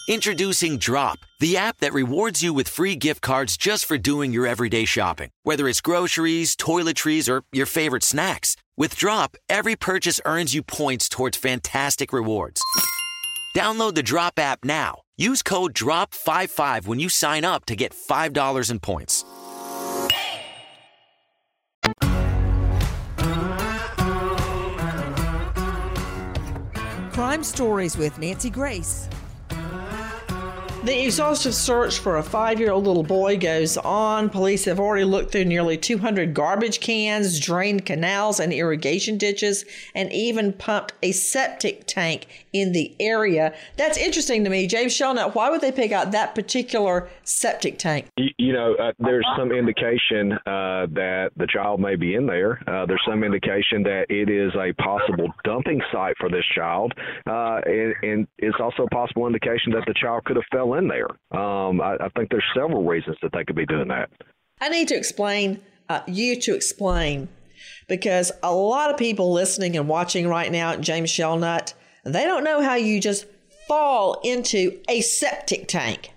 Introducing 0.09 0.79
Drop, 0.79 1.19
the 1.41 1.57
app 1.57 1.79
that 1.79 1.93
rewards 1.93 2.45
you 2.45 2.53
with 2.53 2.69
free 2.69 2.95
gift 2.95 3.23
cards 3.23 3.57
just 3.57 3.87
for 3.87 3.99
doing 3.99 4.31
your 4.31 4.47
everyday 4.47 4.85
shopping. 4.85 5.31
Whether 5.43 5.67
it's 5.67 5.81
groceries, 5.81 6.55
toiletries, 6.55 7.29
or 7.29 7.43
your 7.51 7.67
favorite 7.67 8.05
snacks. 8.05 8.57
With 8.77 8.95
Drop, 8.95 9.35
every 9.49 9.75
purchase 9.75 10.21
earns 10.25 10.55
you 10.55 10.63
points 10.63 11.09
towards 11.09 11.39
fantastic 11.39 12.13
rewards. 12.13 12.63
Download 13.57 13.97
the 13.97 14.05
Drop 14.05 14.39
app 14.39 14.61
now. 14.65 15.03
Use 15.17 15.43
code 15.43 15.75
DROP55 15.75 16.87
when 16.87 17.01
you 17.01 17.09
sign 17.09 17.45
up 17.45 17.65
to 17.65 17.75
get 17.75 17.93
$5 17.93 18.71
in 18.71 18.79
points. 18.79 19.25
Crime 27.13 27.43
Stories 27.43 27.97
with 27.99 28.17
Nancy 28.19 28.51
Grace. 28.51 29.09
The 30.83 31.05
exhaustive 31.05 31.55
search 31.55 31.99
for 31.99 32.17
a 32.17 32.23
five 32.23 32.59
year 32.59 32.71
old 32.71 32.87
little 32.87 33.03
boy 33.03 33.37
goes 33.37 33.77
on. 33.77 34.31
Police 34.31 34.65
have 34.65 34.81
already 34.81 35.05
looked 35.05 35.31
through 35.31 35.45
nearly 35.45 35.77
200 35.77 36.33
garbage 36.33 36.81
cans, 36.81 37.39
drained 37.39 37.85
canals 37.85 38.41
and 38.41 38.51
irrigation 38.51 39.19
ditches, 39.19 39.67
and 39.95 40.11
even 40.11 40.55
pumped 40.55 40.95
a 41.03 41.13
septic 41.13 41.87
tank 41.87 42.27
in 42.55 42.73
the 42.73 42.97
area. 42.99 43.53
That's 43.77 43.99
interesting 43.99 44.43
to 44.45 44.51
me. 44.51 44.67
James 44.67 44.95
Shelnut, 44.95 45.35
why 45.35 45.51
would 45.51 45.61
they 45.61 45.71
pick 45.71 45.93
out 45.93 46.13
that 46.13 46.35
particular 46.35 47.11
septic 47.25 47.79
tank? 47.79 48.07
You, 48.17 48.31
you 48.39 48.53
know, 48.55 48.75
uh, 48.77 48.93
there's 48.99 49.27
some 49.37 49.53
indication 49.53 50.33
uh, 50.33 50.87
that 50.93 51.33
the 51.37 51.47
child 51.47 51.81
may 51.81 51.97
be 51.97 52.15
in 52.15 52.27
there. 52.27 52.59
Uh, 52.67 52.87
there's 52.87 53.03
some 53.07 53.23
indication 53.23 53.83
that 53.83 54.07
it 54.09 54.31
is 54.31 54.53
a 54.55 54.73
possible 54.83 55.29
dumping 55.45 55.83
site 55.93 56.17
for 56.19 56.31
this 56.31 56.45
child, 56.55 56.95
uh, 57.27 57.61
and, 57.67 57.95
and 58.03 58.27
it's 58.39 58.57
also 58.59 58.85
a 58.85 58.89
possible 58.89 59.27
indication 59.27 59.73
that 59.73 59.85
the 59.87 59.95
child 59.95 60.25
could 60.25 60.37
have 60.37 60.45
fell 60.51 60.70
in 60.75 60.89
there. 60.89 61.09
Um, 61.39 61.81
I, 61.81 61.97
I 62.01 62.09
think 62.17 62.31
there's 62.31 62.45
several 62.55 62.85
reasons 62.85 63.17
that 63.23 63.33
they 63.33 63.45
could 63.45 63.57
be 63.57 63.67
doing 63.67 63.89
that. 63.89 64.11
I 64.61 64.69
need 64.69 64.89
to 64.89 64.97
explain, 64.97 65.61
uh, 65.89 66.01
you 66.07 66.41
to 66.41 66.55
explain, 66.55 67.29
because 67.89 68.33
a 68.43 68.55
lot 68.55 68.91
of 68.91 68.97
people 68.97 69.33
listening 69.33 69.77
and 69.77 69.89
watching 69.89 70.29
right 70.29 70.51
now 70.51 70.73
at 70.73 70.81
James 70.81 71.11
Shelnut, 71.11 71.75
they 72.05 72.25
don't 72.25 72.45
know 72.45 72.63
how 72.63 72.75
you 72.75 73.01
just 73.01 73.27
fall 73.69 74.21
into 74.25 74.81
a 74.89 75.01
septic 75.01 75.69
tank. 75.69 76.13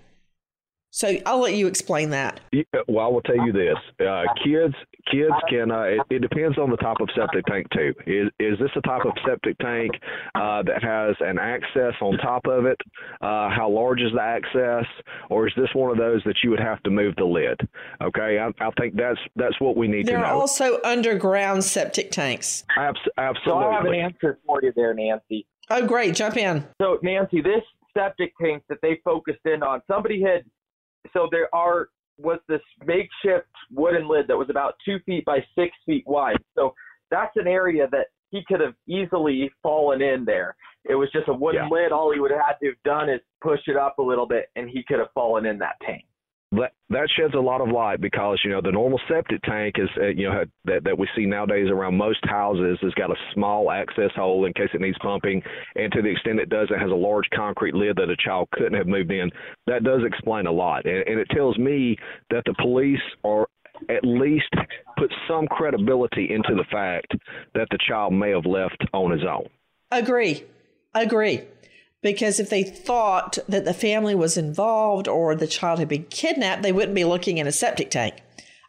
So 0.90 1.16
I'll 1.26 1.40
let 1.40 1.54
you 1.54 1.66
explain 1.66 2.10
that. 2.10 2.40
Yeah, 2.52 2.62
Well, 2.86 3.04
I 3.04 3.08
will 3.08 3.20
tell 3.22 3.44
you 3.44 3.52
this: 3.52 3.76
uh, 4.06 4.22
kids, 4.44 4.74
kids 5.10 5.34
can. 5.48 5.70
Uh, 5.70 5.82
it, 5.82 6.00
it 6.10 6.18
depends 6.20 6.58
on 6.58 6.70
the 6.70 6.76
type 6.76 6.96
of 7.00 7.08
septic 7.16 7.44
tank 7.46 7.66
too. 7.72 7.92
Is 8.06 8.28
is 8.38 8.58
this 8.58 8.70
a 8.76 8.80
type 8.82 9.04
of 9.04 9.12
septic 9.26 9.56
tank 9.58 9.92
uh, 10.34 10.62
that 10.62 10.82
has 10.82 11.16
an 11.20 11.38
access 11.38 11.94
on 12.00 12.16
top 12.18 12.46
of 12.46 12.66
it? 12.66 12.80
Uh, 13.20 13.48
how 13.50 13.68
large 13.70 14.00
is 14.00 14.12
the 14.14 14.22
access, 14.22 14.86
or 15.30 15.46
is 15.46 15.54
this 15.56 15.68
one 15.74 15.90
of 15.90 15.98
those 15.98 16.22
that 16.24 16.36
you 16.42 16.50
would 16.50 16.60
have 16.60 16.82
to 16.84 16.90
move 16.90 17.14
the 17.16 17.24
lid? 17.24 17.58
Okay, 18.02 18.38
I, 18.38 18.48
I 18.64 18.70
think 18.78 18.96
that's 18.96 19.18
that's 19.36 19.60
what 19.60 19.76
we 19.76 19.88
need 19.88 20.06
There 20.06 20.16
to 20.16 20.22
know 20.22 20.26
there 20.26 20.34
are 20.34 20.40
also 20.40 20.80
underground 20.84 21.64
septic 21.64 22.10
tanks. 22.10 22.64
Abs- 22.76 22.98
So 23.44 23.58
I 23.58 23.74
have 23.74 23.84
an 23.84 23.94
answer 23.94 24.38
for 24.46 24.62
you 24.62 24.72
there, 24.74 24.94
Nancy. 24.94 25.46
Oh, 25.70 25.86
great. 25.86 26.14
Jump 26.14 26.36
in. 26.36 26.66
So, 26.80 26.98
Nancy, 27.02 27.40
this 27.40 27.62
septic 27.96 28.34
tank 28.40 28.62
that 28.68 28.78
they 28.82 29.00
focused 29.04 29.40
in 29.44 29.62
on, 29.62 29.80
somebody 29.90 30.20
had, 30.22 30.44
so 31.12 31.28
there 31.30 31.48
are, 31.54 31.88
was 32.18 32.38
this 32.48 32.60
makeshift 32.84 33.48
wooden 33.72 34.08
lid 34.08 34.26
that 34.28 34.36
was 34.36 34.50
about 34.50 34.74
two 34.84 34.98
feet 35.06 35.24
by 35.24 35.38
six 35.54 35.70
feet 35.86 36.04
wide. 36.06 36.36
So 36.54 36.74
that's 37.10 37.36
an 37.36 37.46
area 37.46 37.88
that 37.90 38.06
he 38.30 38.42
could 38.46 38.60
have 38.60 38.74
easily 38.88 39.50
fallen 39.62 40.02
in 40.02 40.24
there. 40.24 40.56
It 40.84 40.94
was 40.94 41.08
just 41.12 41.28
a 41.28 41.32
wooden 41.32 41.70
lid. 41.70 41.92
All 41.92 42.12
he 42.12 42.20
would 42.20 42.30
have 42.30 42.40
had 42.40 42.54
to 42.62 42.66
have 42.66 42.82
done 42.84 43.08
is 43.08 43.20
push 43.40 43.60
it 43.66 43.76
up 43.76 43.98
a 43.98 44.02
little 44.02 44.26
bit, 44.26 44.50
and 44.56 44.68
he 44.68 44.82
could 44.86 44.98
have 44.98 45.12
fallen 45.14 45.46
in 45.46 45.58
that 45.58 45.76
tank. 45.86 46.04
That 46.56 46.72
that 46.90 47.08
sheds 47.16 47.34
a 47.34 47.40
lot 47.40 47.60
of 47.60 47.68
light 47.68 48.00
because 48.00 48.40
you 48.44 48.50
know 48.50 48.60
the 48.60 48.70
normal 48.70 49.00
septic 49.08 49.42
tank 49.42 49.74
is 49.78 49.88
uh, 50.00 50.06
you 50.06 50.28
know 50.28 50.44
that 50.64 50.84
that 50.84 50.98
we 50.98 51.08
see 51.16 51.26
nowadays 51.26 51.68
around 51.70 51.96
most 51.96 52.20
houses 52.24 52.78
has 52.82 52.92
got 52.94 53.10
a 53.10 53.16
small 53.32 53.70
access 53.70 54.10
hole 54.14 54.44
in 54.44 54.52
case 54.52 54.68
it 54.74 54.80
needs 54.80 54.98
pumping, 55.00 55.42
and 55.76 55.92
to 55.92 56.02
the 56.02 56.08
extent 56.08 56.38
it 56.40 56.48
does, 56.48 56.68
it 56.70 56.78
has 56.78 56.90
a 56.90 56.94
large 56.94 57.26
concrete 57.34 57.74
lid 57.74 57.96
that 57.96 58.10
a 58.10 58.16
child 58.16 58.48
couldn't 58.52 58.74
have 58.74 58.86
moved 58.86 59.10
in. 59.10 59.30
That 59.66 59.84
does 59.84 60.02
explain 60.04 60.46
a 60.46 60.52
lot, 60.52 60.84
and, 60.84 61.06
and 61.06 61.18
it 61.18 61.28
tells 61.30 61.58
me 61.58 61.96
that 62.30 62.42
the 62.46 62.54
police 62.60 63.02
are 63.24 63.46
at 63.88 64.04
least 64.04 64.52
put 64.96 65.12
some 65.28 65.46
credibility 65.48 66.32
into 66.32 66.54
the 66.54 66.64
fact 66.70 67.12
that 67.54 67.66
the 67.70 67.78
child 67.88 68.12
may 68.12 68.30
have 68.30 68.46
left 68.46 68.82
on 68.92 69.10
his 69.10 69.22
own. 69.28 69.48
Agree. 69.90 70.44
Agree. 70.94 71.42
Because 72.04 72.38
if 72.38 72.50
they 72.50 72.62
thought 72.62 73.38
that 73.48 73.64
the 73.64 73.72
family 73.72 74.14
was 74.14 74.36
involved 74.36 75.08
or 75.08 75.34
the 75.34 75.46
child 75.46 75.78
had 75.78 75.88
been 75.88 76.04
kidnapped, 76.04 76.62
they 76.62 76.70
wouldn't 76.70 76.94
be 76.94 77.06
looking 77.06 77.38
in 77.38 77.46
a 77.46 77.52
septic 77.52 77.90
tank. 77.90 78.16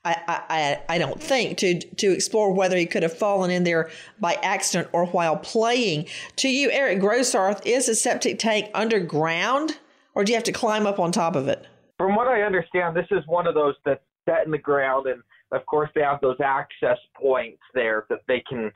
I, 0.05 0.15
I, 0.49 0.81
I 0.87 0.97
don't 0.97 1.21
think 1.21 1.57
to 1.57 1.79
to 1.79 2.13
explore 2.13 2.53
whether 2.53 2.77
he 2.77 2.85
could 2.85 3.03
have 3.03 3.17
fallen 3.17 3.51
in 3.51 3.65
there 3.65 3.89
by 4.21 4.35
accident 4.35 4.87
or 4.93 5.07
while 5.07 5.35
playing. 5.35 6.05
To 6.37 6.47
you, 6.47 6.71
Eric 6.71 6.99
Grossarth, 6.99 7.65
is 7.65 7.89
a 7.89 7.95
septic 7.95 8.39
tank 8.39 8.69
underground, 8.73 9.79
or 10.13 10.23
do 10.23 10.31
you 10.31 10.37
have 10.37 10.45
to 10.45 10.53
climb 10.53 10.87
up 10.87 10.97
on 10.97 11.11
top 11.11 11.35
of 11.35 11.49
it? 11.49 11.67
From 11.97 12.15
what 12.15 12.27
I 12.27 12.43
understand, 12.43 12.95
this 12.95 13.07
is 13.11 13.23
one 13.27 13.47
of 13.47 13.53
those 13.53 13.75
that's 13.83 14.03
set 14.23 14.45
in 14.45 14.51
the 14.51 14.57
ground, 14.57 15.07
and 15.07 15.21
of 15.51 15.65
course 15.65 15.89
they 15.93 16.01
have 16.01 16.21
those 16.21 16.37
access 16.39 16.99
points 17.19 17.61
there 17.73 18.05
that 18.09 18.19
they 18.29 18.41
can 18.47 18.71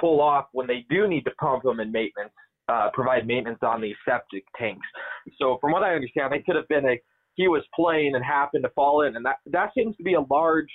pull 0.00 0.20
off 0.20 0.46
when 0.50 0.66
they 0.66 0.84
do 0.90 1.06
need 1.06 1.24
to 1.26 1.30
pump 1.32 1.62
them 1.62 1.78
in 1.78 1.92
maintenance, 1.92 2.32
uh, 2.68 2.88
provide 2.92 3.26
maintenance 3.26 3.58
on 3.62 3.80
these 3.80 3.96
septic 4.08 4.44
tanks. 4.58 4.86
So 5.38 5.58
from 5.60 5.72
what 5.72 5.82
I 5.82 5.94
understand, 5.94 6.34
it 6.34 6.44
could 6.44 6.56
have 6.56 6.68
been 6.68 6.86
a 6.86 7.00
he 7.34 7.48
was 7.48 7.62
playing 7.74 8.14
and 8.14 8.22
happened 8.24 8.64
to 8.64 8.70
fall 8.70 9.02
in, 9.02 9.16
and 9.16 9.24
that 9.24 9.36
that 9.46 9.70
seems 9.74 9.96
to 9.96 10.02
be 10.02 10.14
a 10.14 10.20
large 10.30 10.68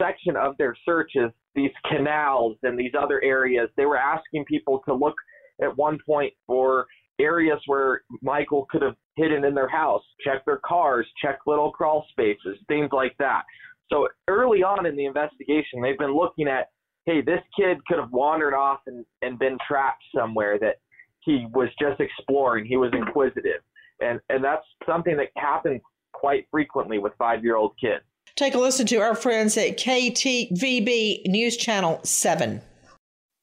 section 0.00 0.36
of 0.36 0.56
their 0.58 0.76
searches. 0.84 1.30
These 1.54 1.70
canals 1.88 2.58
and 2.64 2.78
these 2.78 2.92
other 3.00 3.22
areas, 3.22 3.70
they 3.76 3.86
were 3.86 3.96
asking 3.96 4.44
people 4.44 4.82
to 4.86 4.94
look 4.94 5.14
at 5.62 5.74
one 5.76 5.98
point 6.04 6.34
for 6.46 6.86
areas 7.18 7.58
where 7.66 8.02
Michael 8.22 8.66
could 8.70 8.82
have 8.82 8.96
hidden 9.16 9.44
in 9.44 9.54
their 9.54 9.68
house, 9.68 10.02
check 10.22 10.44
their 10.44 10.60
cars, 10.66 11.06
check 11.22 11.38
little 11.46 11.70
crawl 11.70 12.04
spaces, 12.10 12.58
things 12.68 12.90
like 12.92 13.16
that. 13.18 13.42
So 13.90 14.08
early 14.28 14.62
on 14.62 14.84
in 14.84 14.96
the 14.96 15.06
investigation, 15.06 15.80
they've 15.80 15.98
been 15.98 16.14
looking 16.14 16.48
at, 16.48 16.68
hey, 17.06 17.22
this 17.22 17.40
kid 17.58 17.78
could 17.86 17.98
have 17.98 18.10
wandered 18.12 18.54
off 18.54 18.80
and, 18.86 19.04
and 19.22 19.38
been 19.38 19.56
trapped 19.66 20.02
somewhere 20.14 20.58
that 20.58 20.76
he 21.20 21.46
was 21.54 21.68
just 21.80 22.00
exploring. 22.00 22.66
He 22.66 22.76
was 22.76 22.90
inquisitive 22.92 23.62
and 24.00 24.20
and 24.28 24.42
that's 24.42 24.64
something 24.86 25.16
that 25.16 25.28
happens 25.36 25.80
quite 26.12 26.46
frequently 26.50 26.98
with 26.98 27.12
five 27.18 27.44
year 27.44 27.56
old 27.56 27.72
kids. 27.80 28.04
Take 28.34 28.54
a 28.54 28.58
listen 28.58 28.86
to 28.86 28.96
our 28.96 29.14
friends 29.14 29.56
at 29.56 29.78
KTVB 29.78 31.26
News 31.26 31.56
Channel 31.56 32.00
7. 32.02 32.60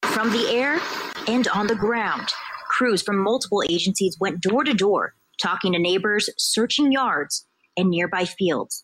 From 0.06 0.32
the 0.32 0.50
air 0.50 0.80
and 1.28 1.48
on 1.48 1.68
the 1.68 1.76
ground, 1.76 2.32
crews 2.68 3.02
from 3.02 3.18
multiple 3.18 3.64
agencies 3.68 4.18
went 4.20 4.42
door 4.42 4.64
to 4.64 4.74
door, 4.74 5.16
talking 5.42 5.74
to 5.74 5.80
neighbors, 5.80 6.30
searching 6.38 6.92
yards 6.92 7.48
and 7.76 7.90
nearby 7.90 8.26
fields, 8.26 8.84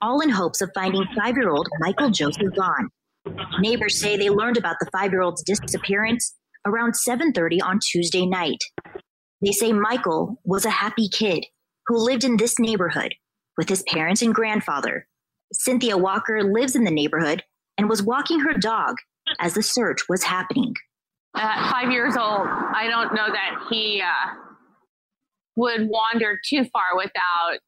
all 0.00 0.20
in 0.20 0.28
hopes 0.28 0.60
of 0.60 0.70
finding 0.74 1.04
five 1.16 1.36
year 1.36 1.50
old 1.50 1.66
Michael 1.80 2.10
Joseph 2.10 2.54
Vaughn. 2.54 2.90
Neighbors 3.60 4.00
say 4.00 4.16
they 4.16 4.30
learned 4.30 4.56
about 4.56 4.76
the 4.80 4.88
five 4.92 5.12
year 5.12 5.22
old's 5.22 5.42
disappearance 5.42 6.34
around 6.66 6.94
7:30 6.94 7.60
on 7.62 7.78
Tuesday 7.80 8.26
night. 8.26 8.62
They 9.40 9.52
say 9.52 9.72
Michael 9.72 10.40
was 10.44 10.64
a 10.64 10.70
happy 10.70 11.08
kid 11.08 11.44
who 11.86 11.96
lived 11.96 12.24
in 12.24 12.36
this 12.36 12.58
neighborhood 12.58 13.14
with 13.56 13.68
his 13.68 13.82
parents 13.84 14.22
and 14.22 14.34
grandfather. 14.34 15.06
Cynthia 15.52 15.96
Walker 15.96 16.42
lives 16.42 16.76
in 16.76 16.84
the 16.84 16.90
neighborhood 16.90 17.42
and 17.78 17.88
was 17.88 18.02
walking 18.02 18.40
her 18.40 18.54
dog 18.54 18.96
as 19.40 19.54
the 19.54 19.62
search 19.62 20.08
was 20.08 20.22
happening. 20.24 20.74
At 21.36 21.70
five 21.70 21.90
years 21.90 22.16
old, 22.16 22.46
I 22.46 22.86
don't 22.88 23.14
know 23.14 23.28
that 23.30 23.66
he 23.70 24.02
uh, 24.02 24.34
would 25.56 25.88
wander 25.88 26.38
too 26.48 26.64
far 26.72 26.96
without 26.96 27.58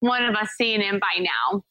one 0.00 0.24
of 0.24 0.34
us 0.34 0.50
seeing 0.56 0.80
him 0.80 1.00
by 1.00 1.22
now. 1.22 1.62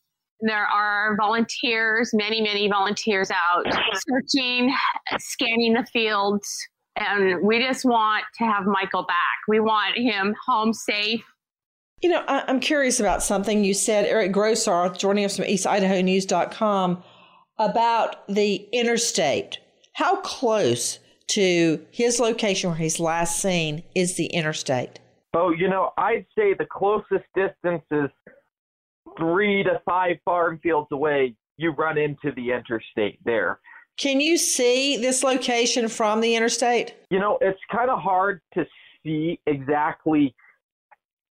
There 0.42 0.66
are 0.66 1.16
volunteers, 1.18 2.12
many, 2.14 2.42
many 2.42 2.68
volunteers 2.68 3.32
out 3.32 3.66
searching, 3.94 4.74
scanning 5.18 5.74
the 5.74 5.86
fields, 5.92 6.48
and 6.96 7.42
we 7.44 7.60
just 7.60 7.86
want 7.86 8.26
to 8.38 8.44
have 8.44 8.66
Michael 8.66 9.04
back. 9.04 9.40
We 9.48 9.60
want 9.60 9.98
him 9.98 10.36
home 10.46 10.74
safe. 10.74 11.24
You 12.02 12.10
know, 12.10 12.24
I, 12.28 12.50
am 12.50 12.60
curious 12.60 13.00
about 13.00 13.24
something 13.24 13.64
you 13.64 13.74
said, 13.74 14.06
Eric 14.06 14.34
Grossarth, 14.34 14.98
joining 14.98 15.24
us 15.24 15.38
from 15.38 15.46
EastIdahoNews.com, 15.46 17.04
about 17.58 18.28
the 18.28 18.68
interstate. 18.74 19.60
How 19.94 20.18
close 20.18 21.00
to 21.28 21.86
his 21.92 22.20
location 22.20 22.70
where 22.70 22.80
he's 22.80 23.00
last 23.00 23.42
seen 23.42 23.84
is 23.96 24.18
the 24.18 24.26
interstate? 24.28 25.00
Oh, 25.34 25.52
you 25.52 25.70
know, 25.70 25.92
I'd 25.98 26.26
say 26.38 26.54
the 26.54 26.68
closest 26.70 27.26
distance 27.34 27.84
is 27.90 28.10
three 29.18 29.64
to 29.64 29.82
five 29.86 30.18
farm 30.26 30.60
fields 30.62 30.88
away. 30.92 31.36
You 31.58 31.72
run 31.72 31.98
into 31.98 32.32
the 32.36 32.52
interstate 32.52 33.20
there. 33.26 33.60
Can 33.98 34.20
you 34.20 34.38
see 34.38 34.98
this 34.98 35.24
location 35.24 35.88
from 35.88 36.22
the 36.22 36.36
interstate? 36.36 36.96
You 37.12 37.20
know, 37.20 37.38
it's 37.42 37.60
kind 37.72 37.90
of 37.92 38.00
hard 38.00 38.42
to 38.56 38.66
see 39.04 39.40
exactly 39.46 40.34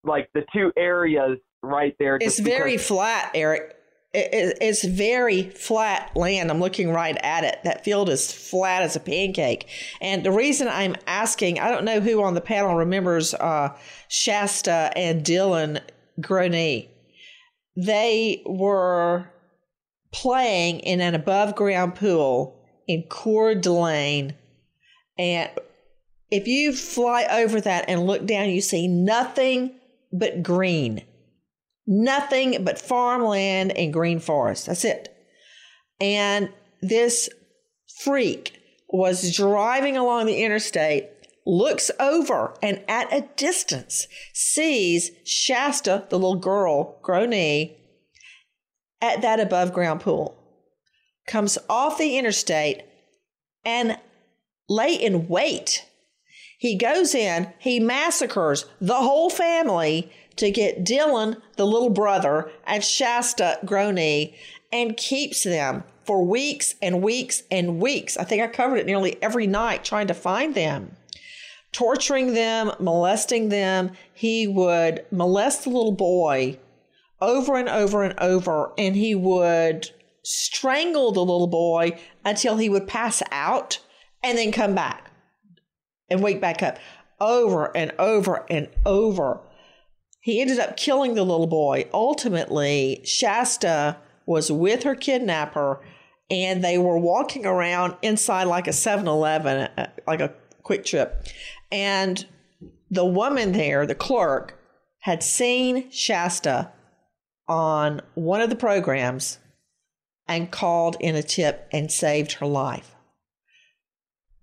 like 0.04 0.28
the 0.34 0.42
two 0.52 0.72
areas 0.76 1.38
right 1.62 1.94
there. 1.98 2.18
It's 2.20 2.38
very 2.38 2.72
because- 2.72 2.86
flat, 2.86 3.30
Eric. 3.34 3.76
It's 4.12 4.82
very 4.84 5.44
flat 5.44 6.16
land. 6.16 6.50
I'm 6.50 6.58
looking 6.58 6.90
right 6.90 7.16
at 7.22 7.44
it. 7.44 7.60
That 7.62 7.84
field 7.84 8.08
is 8.08 8.32
flat 8.32 8.82
as 8.82 8.96
a 8.96 9.00
pancake. 9.00 9.68
And 10.00 10.24
the 10.24 10.32
reason 10.32 10.66
I'm 10.66 10.96
asking, 11.06 11.60
I 11.60 11.70
don't 11.70 11.84
know 11.84 12.00
who 12.00 12.20
on 12.24 12.34
the 12.34 12.40
panel 12.40 12.74
remembers 12.74 13.34
uh, 13.34 13.68
Shasta 14.08 14.90
and 14.96 15.24
Dylan 15.24 15.80
Groene. 16.20 16.88
They 17.76 18.42
were 18.46 19.30
playing 20.12 20.80
in 20.80 21.00
an 21.00 21.14
above 21.14 21.54
ground 21.54 21.94
pool 21.94 22.58
in 22.86 23.04
Coeur 23.04 23.54
d'Alene. 23.54 24.34
And 25.16 25.50
if 26.30 26.46
you 26.46 26.72
fly 26.72 27.26
over 27.30 27.60
that 27.60 27.84
and 27.88 28.06
look 28.06 28.26
down, 28.26 28.50
you 28.50 28.60
see 28.60 28.88
nothing 28.88 29.74
but 30.12 30.42
green, 30.42 31.02
nothing 31.86 32.64
but 32.64 32.80
farmland 32.80 33.76
and 33.76 33.92
green 33.92 34.18
forest. 34.18 34.66
That's 34.66 34.84
it. 34.84 35.14
And 36.00 36.50
this 36.80 37.28
freak 38.02 38.56
was 38.88 39.34
driving 39.36 39.96
along 39.96 40.26
the 40.26 40.42
interstate, 40.42 41.08
looks 41.50 41.90
over, 41.98 42.54
and 42.62 42.82
at 42.88 43.12
a 43.12 43.28
distance 43.36 44.06
sees 44.32 45.10
Shasta, 45.24 46.06
the 46.08 46.16
little 46.16 46.36
girl, 46.36 47.00
Groene, 47.02 47.76
at 49.00 49.22
that 49.22 49.40
above 49.40 49.72
ground 49.72 50.00
pool, 50.00 50.36
comes 51.26 51.58
off 51.68 51.98
the 51.98 52.16
interstate 52.16 52.84
and 53.64 53.98
lay 54.68 54.94
in 54.94 55.26
wait. 55.26 55.84
He 56.58 56.76
goes 56.76 57.14
in, 57.14 57.52
he 57.58 57.80
massacres 57.80 58.66
the 58.80 58.94
whole 58.94 59.30
family 59.30 60.12
to 60.36 60.50
get 60.50 60.84
Dylan, 60.84 61.40
the 61.56 61.66
little 61.66 61.90
brother, 61.90 62.50
and 62.64 62.84
Shasta 62.84 63.58
Groene, 63.64 64.34
and 64.72 64.96
keeps 64.96 65.42
them 65.42 65.82
for 66.04 66.24
weeks 66.24 66.76
and 66.80 67.02
weeks 67.02 67.42
and 67.50 67.80
weeks. 67.80 68.16
I 68.16 68.24
think 68.24 68.40
I 68.42 68.46
covered 68.46 68.76
it 68.76 68.86
nearly 68.86 69.20
every 69.20 69.46
night 69.46 69.84
trying 69.84 70.06
to 70.06 70.14
find 70.14 70.54
them. 70.54 70.96
Torturing 71.72 72.34
them, 72.34 72.72
molesting 72.80 73.48
them. 73.48 73.92
He 74.12 74.46
would 74.46 75.04
molest 75.10 75.64
the 75.64 75.70
little 75.70 75.92
boy 75.92 76.58
over 77.20 77.56
and 77.56 77.68
over 77.68 78.02
and 78.02 78.18
over, 78.18 78.72
and 78.78 78.96
he 78.96 79.14
would 79.14 79.90
strangle 80.22 81.12
the 81.12 81.20
little 81.20 81.46
boy 81.46 81.98
until 82.24 82.56
he 82.56 82.68
would 82.68 82.86
pass 82.86 83.22
out 83.30 83.78
and 84.22 84.36
then 84.36 84.52
come 84.52 84.74
back 84.74 85.10
and 86.08 86.22
wake 86.22 86.40
back 86.40 86.62
up 86.62 86.78
over 87.20 87.74
and 87.76 87.92
over 87.98 88.44
and 88.50 88.68
over. 88.84 89.40
He 90.20 90.40
ended 90.40 90.58
up 90.58 90.76
killing 90.76 91.14
the 91.14 91.24
little 91.24 91.46
boy. 91.46 91.88
Ultimately, 91.92 93.00
Shasta 93.04 93.96
was 94.26 94.52
with 94.52 94.82
her 94.82 94.94
kidnapper 94.94 95.80
and 96.30 96.62
they 96.62 96.78
were 96.78 96.98
walking 96.98 97.46
around 97.46 97.96
inside 98.02 98.44
like 98.44 98.68
a 98.68 98.72
7 98.72 99.08
Eleven, 99.08 99.68
uh, 99.76 99.86
like 100.06 100.20
a 100.20 100.32
QuikTrip. 100.64 101.28
And 101.70 102.26
the 102.90 103.04
woman 103.04 103.52
there, 103.52 103.86
the 103.86 103.94
clerk, 103.94 104.58
had 105.00 105.22
seen 105.22 105.90
Shasta 105.90 106.72
on 107.48 108.00
one 108.14 108.40
of 108.40 108.50
the 108.50 108.56
programs 108.56 109.38
and 110.28 110.50
called 110.50 110.96
in 111.00 111.16
a 111.16 111.22
tip 111.22 111.68
and 111.72 111.90
saved 111.90 112.32
her 112.34 112.46
life. 112.46 112.94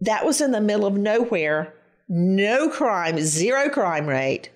That 0.02 0.26
was 0.26 0.42
in 0.42 0.52
the 0.52 0.62
middle 0.62 0.86
of 0.86 0.98
nowhere, 0.98 1.74
no 2.10 2.70
crime, 2.70 3.20
zero 3.20 3.70
crime 3.70 4.08
rate. 4.08 4.50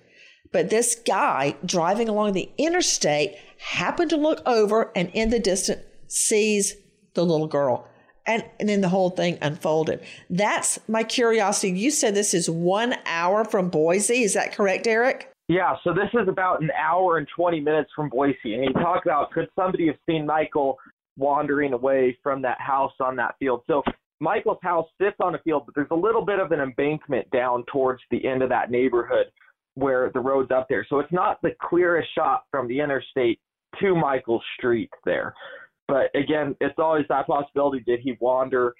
But 0.52 0.70
this 0.70 0.94
guy 0.94 1.56
driving 1.64 2.08
along 2.08 2.32
the 2.32 2.50
interstate 2.58 3.36
happened 3.58 4.10
to 4.10 4.16
look 4.16 4.42
over 4.44 4.92
and 4.94 5.10
in 5.14 5.30
the 5.30 5.38
distance 5.38 5.82
sees 6.08 6.74
the 7.14 7.24
little 7.24 7.46
girl. 7.46 7.88
And, 8.26 8.44
and 8.60 8.68
then 8.68 8.80
the 8.80 8.88
whole 8.88 9.10
thing 9.10 9.38
unfolded. 9.42 10.00
That's 10.30 10.78
my 10.88 11.02
curiosity. 11.02 11.76
You 11.78 11.90
said 11.90 12.14
this 12.14 12.34
is 12.34 12.48
one 12.48 12.94
hour 13.04 13.44
from 13.44 13.68
Boise. 13.68 14.22
Is 14.22 14.34
that 14.34 14.54
correct, 14.54 14.86
Eric? 14.86 15.28
Yeah, 15.48 15.74
so 15.82 15.92
this 15.92 16.08
is 16.14 16.28
about 16.28 16.62
an 16.62 16.70
hour 16.70 17.18
and 17.18 17.26
20 17.34 17.60
minutes 17.60 17.90
from 17.94 18.08
Boise. 18.08 18.54
And 18.54 18.64
you 18.64 18.72
talk 18.74 19.04
about 19.04 19.32
could 19.32 19.48
somebody 19.56 19.86
have 19.88 19.96
seen 20.08 20.24
Michael 20.24 20.78
wandering 21.18 21.72
away 21.72 22.16
from 22.22 22.42
that 22.42 22.60
house 22.60 22.92
on 23.00 23.16
that 23.16 23.34
field? 23.38 23.62
So 23.66 23.82
Michael's 24.20 24.58
house 24.62 24.86
sits 25.00 25.16
on 25.20 25.34
a 25.34 25.38
field, 25.40 25.64
but 25.66 25.74
there's 25.74 25.90
a 25.90 25.96
little 25.96 26.24
bit 26.24 26.38
of 26.38 26.52
an 26.52 26.60
embankment 26.60 27.28
down 27.32 27.64
towards 27.72 28.00
the 28.12 28.24
end 28.24 28.42
of 28.42 28.48
that 28.50 28.70
neighborhood 28.70 29.26
where 29.74 30.10
the 30.14 30.20
road's 30.20 30.50
up 30.52 30.68
there. 30.68 30.86
So 30.88 31.00
it's 31.00 31.12
not 31.12 31.42
the 31.42 31.50
clearest 31.60 32.08
shot 32.14 32.44
from 32.50 32.68
the 32.68 32.78
interstate 32.78 33.40
to 33.80 33.94
Michael's 33.96 34.42
street 34.56 34.90
there. 35.04 35.34
But 35.92 36.08
again, 36.18 36.56
it's 36.62 36.78
always 36.78 37.04
that 37.10 37.26
possibility. 37.26 37.80
Did 37.80 38.00
he 38.00 38.16
wander 38.18 38.72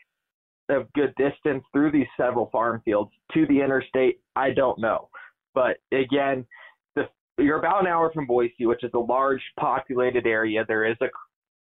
a 0.71 0.85
good 0.95 1.15
distance 1.19 1.63
through 1.71 1.93
these 1.93 2.07
several 2.17 2.49
farm 2.51 2.81
fields 2.87 3.11
to 3.35 3.47
the 3.49 3.61
interstate? 3.61 4.21
I 4.35 4.53
don't 4.53 4.79
know. 4.79 5.11
But 5.55 5.77
again, 5.93 6.47
the, 6.97 7.03
you're 7.37 7.59
about 7.59 7.83
an 7.83 7.87
hour 7.87 8.11
from 8.15 8.27
Boise, 8.27 8.65
which 8.65 8.83
is 8.83 8.93
a 8.95 8.99
large 8.99 9.43
populated 9.61 10.27
area. 10.27 10.65
There 10.67 10.91
is 10.91 10.97
a 11.03 11.09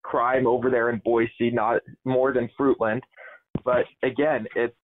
crime 0.03 0.47
over 0.47 0.71
there 0.71 0.89
in 0.89 1.03
Boise, 1.05 1.51
not 1.53 1.83
more 2.07 2.33
than 2.33 2.49
Fruitland. 2.59 3.03
But 3.67 3.85
again, 4.03 4.47
it's 4.57 4.75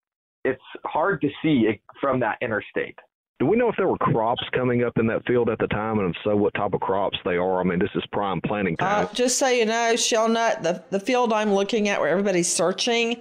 it's 0.44 0.60
hard 0.84 1.22
to 1.22 1.28
see 1.42 1.80
from 2.02 2.20
that 2.20 2.36
interstate. 2.42 2.98
Do 3.40 3.46
we 3.46 3.56
know 3.56 3.70
if 3.70 3.76
there 3.76 3.88
were 3.88 3.96
crops 3.96 4.44
coming 4.52 4.84
up 4.84 4.98
in 4.98 5.06
that 5.06 5.24
field 5.26 5.48
at 5.48 5.58
the 5.58 5.66
time, 5.68 5.98
and 5.98 6.14
if 6.14 6.16
so, 6.22 6.36
what 6.36 6.52
type 6.52 6.74
of 6.74 6.80
crops 6.80 7.16
they 7.24 7.36
are? 7.36 7.60
I 7.60 7.64
mean, 7.64 7.78
this 7.78 7.88
is 7.94 8.04
prime 8.12 8.38
planting 8.42 8.76
time. 8.76 9.06
Uh, 9.06 9.12
just 9.14 9.38
so 9.38 9.48
you 9.48 9.64
know, 9.64 9.94
Shellnut, 9.94 10.62
the 10.62 10.84
the 10.90 11.00
field 11.00 11.32
I'm 11.32 11.54
looking 11.54 11.88
at, 11.88 11.98
where 12.00 12.10
everybody's 12.10 12.52
searching, 12.52 13.16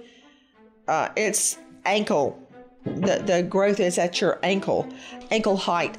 uh, 0.86 1.08
it's 1.16 1.56
ankle. 1.86 2.38
The 2.84 3.22
the 3.24 3.42
growth 3.48 3.80
is 3.80 3.96
at 3.96 4.20
your 4.20 4.38
ankle, 4.42 4.86
ankle 5.30 5.56
height. 5.56 5.96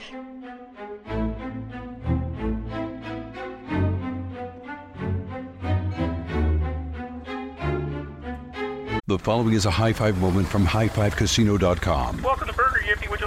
The 9.12 9.20
following 9.20 9.56
is 9.56 9.66
a 9.66 9.72
high 9.72 9.92
five 9.92 10.18
moment 10.22 10.48
from 10.48 10.66
highfivecasino.com. 10.66 12.22
Welcome 12.22 12.48
to 12.48 12.54
Burger 12.54 12.80
Yippee. 12.86 13.10
Would 13.10 13.20
you 13.20 13.21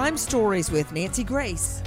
Crime 0.00 0.16
Stories 0.16 0.70
with 0.70 0.90
Nancy 0.92 1.22
Grace. 1.22 1.82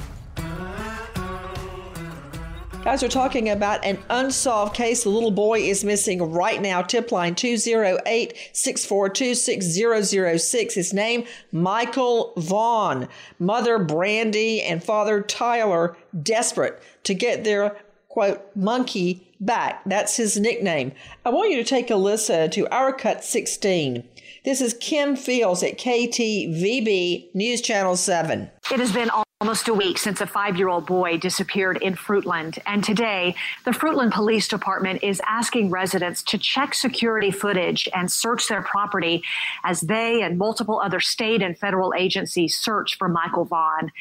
Guys, 2.84 3.02
we're 3.02 3.08
talking 3.08 3.50
about 3.50 3.84
an 3.84 3.98
unsolved 4.12 4.76
case. 4.76 5.02
The 5.02 5.10
little 5.10 5.32
boy 5.32 5.62
is 5.62 5.84
missing 5.84 6.22
right 6.32 6.62
now. 6.62 6.84
Tip 6.84 7.12
line 7.12 7.34
208 7.34 8.52
642 8.54 9.34
6006. 9.34 10.74
His 10.76 10.94
name, 10.94 11.26
Michael 11.52 12.34
Vaughn. 12.38 13.08
Mother, 13.40 13.80
Brandy, 13.80 14.62
and 14.62 14.84
father, 14.84 15.24
Tyler, 15.24 15.98
desperate 16.22 16.80
to 17.06 17.16
get 17.16 17.44
their, 17.44 17.76
quote, 18.10 18.44
monkey 18.56 19.28
back. 19.40 19.82
That's 19.88 20.18
his 20.18 20.40
nickname. 20.40 20.92
I 21.26 21.32
want 21.32 21.50
you 21.50 21.58
to 21.58 21.64
take 21.64 21.90
a 21.90 21.96
listen 21.96 22.52
to 22.52 22.68
our 22.68 22.94
cut 22.94 23.24
16. 23.24 24.08
This 24.44 24.60
is 24.60 24.74
Kim 24.74 25.16
Fields 25.16 25.64
at 25.64 25.78
KTVB 25.78 27.34
News 27.34 27.62
Channel 27.62 27.96
7. 27.96 28.52
It 28.74 28.80
has 28.82 28.92
been 28.92 29.10
almost 29.44 29.68
a 29.68 29.74
week 29.74 29.98
since 29.98 30.20
a 30.20 30.28
five 30.28 30.58
year 30.58 30.70
old 30.70 30.86
boy 30.86 31.18
disappeared 31.18 31.78
in 31.82 31.96
Fruitland. 31.96 32.60
And 32.66 32.82
today, 32.82 33.36
the 33.66 33.72
Fruitland 33.72 34.12
Police 34.12 34.48
Department 34.48 35.04
is 35.04 35.22
asking 35.28 35.70
residents 35.70 36.24
to 36.24 36.38
check 36.38 36.74
security 36.74 37.32
footage 37.32 37.88
and 37.94 38.10
search 38.12 38.48
their 38.48 38.62
property 38.62 39.22
as 39.66 39.82
they 39.82 40.22
and 40.22 40.38
multiple 40.38 40.80
other 40.80 41.02
state 41.02 41.42
and 41.42 41.58
federal 41.58 41.94
agencies 41.98 42.58
search 42.58 42.98
for 42.98 43.10
Michael 43.10 43.44
Vaughn. 43.44 43.92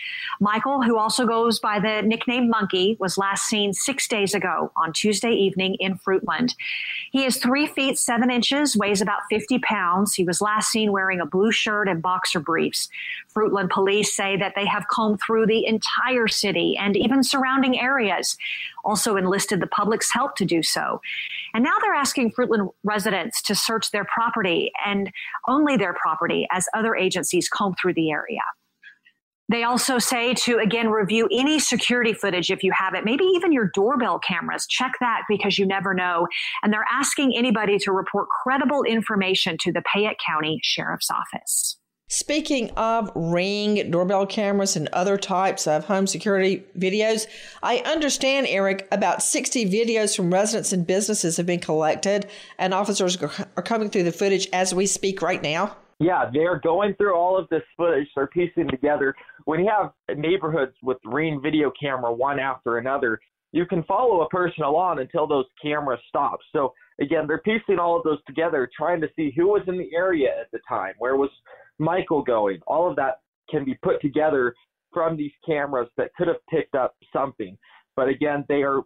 Michael, 0.41 0.83
who 0.83 0.97
also 0.97 1.27
goes 1.27 1.59
by 1.59 1.81
the 1.81 2.03
nickname 2.03 2.49
Monkey, 2.49 2.97
was 3.01 3.19
last 3.19 3.45
seen 3.45 3.73
six 3.73 4.07
days 4.07 4.35
ago 4.35 4.71
on 4.77 4.93
Tuesday 4.93 5.33
evening 5.33 5.77
in 5.81 5.99
Fruitland. 5.99 6.55
He 7.13 7.27
is 7.27 7.37
three 7.37 7.67
feet 7.67 7.99
seven 7.99 8.31
inches, 8.31 8.75
weighs 8.75 9.03
about 9.03 9.21
50 9.29 9.59
pounds. 9.59 10.15
He 10.15 10.25
was 10.25 10.41
last 10.41 10.71
seen 10.71 10.93
wearing 10.93 11.21
a 11.21 11.27
blue 11.27 11.53
shirt 11.53 11.87
and 11.87 12.01
boxer 12.01 12.41
briefs. 12.41 12.89
Fruitland 13.35 13.69
police 13.69 14.17
say 14.17 14.39
that 14.39 14.55
they 14.57 14.65
have 14.65 14.89
combed 14.89 15.21
through 15.21 15.47
the 15.47 15.67
entire 15.67 16.27
city 16.27 16.75
and 16.81 16.97
even 16.97 17.23
surrounding 17.23 17.79
areas, 17.79 18.39
also 18.83 19.17
enlisted 19.17 19.61
the 19.61 19.67
public's 19.67 20.11
help 20.11 20.37
to 20.37 20.47
do 20.47 20.63
so. 20.63 21.03
And 21.53 21.63
now 21.63 21.75
they're 21.83 21.93
asking 21.93 22.33
Fruitland 22.33 22.73
residents 22.83 23.43
to 23.43 23.55
search 23.55 23.91
their 23.91 24.07
property 24.07 24.73
and 24.87 25.13
only 25.47 25.77
their 25.77 25.93
property 25.93 26.49
as 26.51 26.67
other 26.75 26.97
agencies 26.97 27.47
comb 27.47 27.75
through 27.75 27.93
the 27.93 28.11
area. 28.11 28.41
They 29.53 29.65
also 29.65 29.99
say 29.99 30.33
to 30.33 30.59
again 30.59 30.89
review 30.89 31.29
any 31.31 31.59
security 31.59 32.15
footage 32.15 32.51
if 32.51 32.63
you 32.63 32.73
have 32.73 32.95
it, 32.95 33.05
maybe 33.05 33.25
even 33.25 33.53
your 33.53 33.71
doorbell 33.75 34.19
cameras. 34.19 34.67
Check 34.67 34.93
that 35.01 35.25
because 35.29 35.59
you 35.59 35.67
never 35.67 35.93
know. 35.93 36.27
And 36.63 36.73
they're 36.73 36.87
asking 36.91 37.37
anybody 37.37 37.77
to 37.81 37.93
report 37.93 38.29
credible 38.31 38.83
information 38.85 39.59
to 39.61 39.71
the 39.71 39.83
Payette 39.93 40.17
County 40.27 40.59
Sheriff's 40.63 41.11
Office. 41.11 41.77
Speaking 42.09 42.71
of 42.79 43.11
ring 43.15 43.91
doorbell 43.91 44.27
cameras 44.27 44.75
and 44.75 44.89
other 44.89 45.19
types 45.19 45.67
of 45.67 45.85
home 45.85 46.07
security 46.07 46.65
videos, 46.79 47.27
I 47.63 47.79
understand, 47.81 48.47
Eric, 48.49 48.89
about 48.91 49.23
60 49.23 49.67
videos 49.67 50.17
from 50.17 50.33
residents 50.33 50.73
and 50.73 50.87
businesses 50.87 51.37
have 51.37 51.47
been 51.47 51.61
collected, 51.61 52.27
and 52.59 52.73
officers 52.73 53.17
are 53.23 53.63
coming 53.63 53.91
through 53.91 54.05
the 54.05 54.13
footage 54.13 54.49
as 54.53 54.75
we 54.75 54.87
speak 54.87 55.21
right 55.21 55.43
now. 55.43 55.77
Yeah, 55.99 56.29
they're 56.33 56.59
going 56.59 56.95
through 56.97 57.15
all 57.15 57.39
of 57.39 57.49
this 57.49 57.63
footage. 57.77 58.09
They're 58.17 58.27
piecing 58.27 58.69
together. 58.69 59.15
When 59.45 59.61
you 59.61 59.71
have 59.71 59.93
neighborhoods 60.17 60.75
with 60.83 60.99
ring 61.05 61.41
video 61.43 61.73
camera 61.81 62.13
one 62.13 62.39
after 62.39 62.79
another, 62.79 63.21
you 63.53 63.67
can 63.67 63.83
follow 63.85 64.23
a 64.23 64.29
person 64.29 64.65
along 64.65 65.01
until 65.01 65.27
those 65.27 65.45
cameras 65.63 66.01
stop. 66.09 66.39
So 66.53 66.73
again, 67.01 67.27
they're 67.27 67.39
piecing 67.39 67.79
all 67.79 67.97
of 67.97 68.03
those 68.03 68.23
together, 68.27 68.69
trying 68.77 69.01
to 69.03 69.09
see 69.15 69.33
who 69.37 69.49
was 69.49 69.63
in 69.67 69.77
the 69.77 69.91
area 69.95 70.31
at 70.41 70.51
the 70.53 70.61
time, 70.69 70.95
where 70.99 71.17
was 71.17 71.31
Michael 71.79 72.23
going. 72.23 72.61
All 72.67 72.89
of 72.89 72.97
that 72.97 73.21
can 73.51 73.65
be 73.65 73.75
put 73.83 74.01
together 74.01 74.55
from 74.93 75.17
these 75.17 75.33
cameras 75.45 75.89
that 75.97 76.15
could 76.17 76.29
have 76.29 76.45
picked 76.51 76.75
up 76.75 76.95
something. 77.13 77.57
But 77.97 78.09
again, 78.09 78.45
they 78.49 78.63
are 78.63 78.83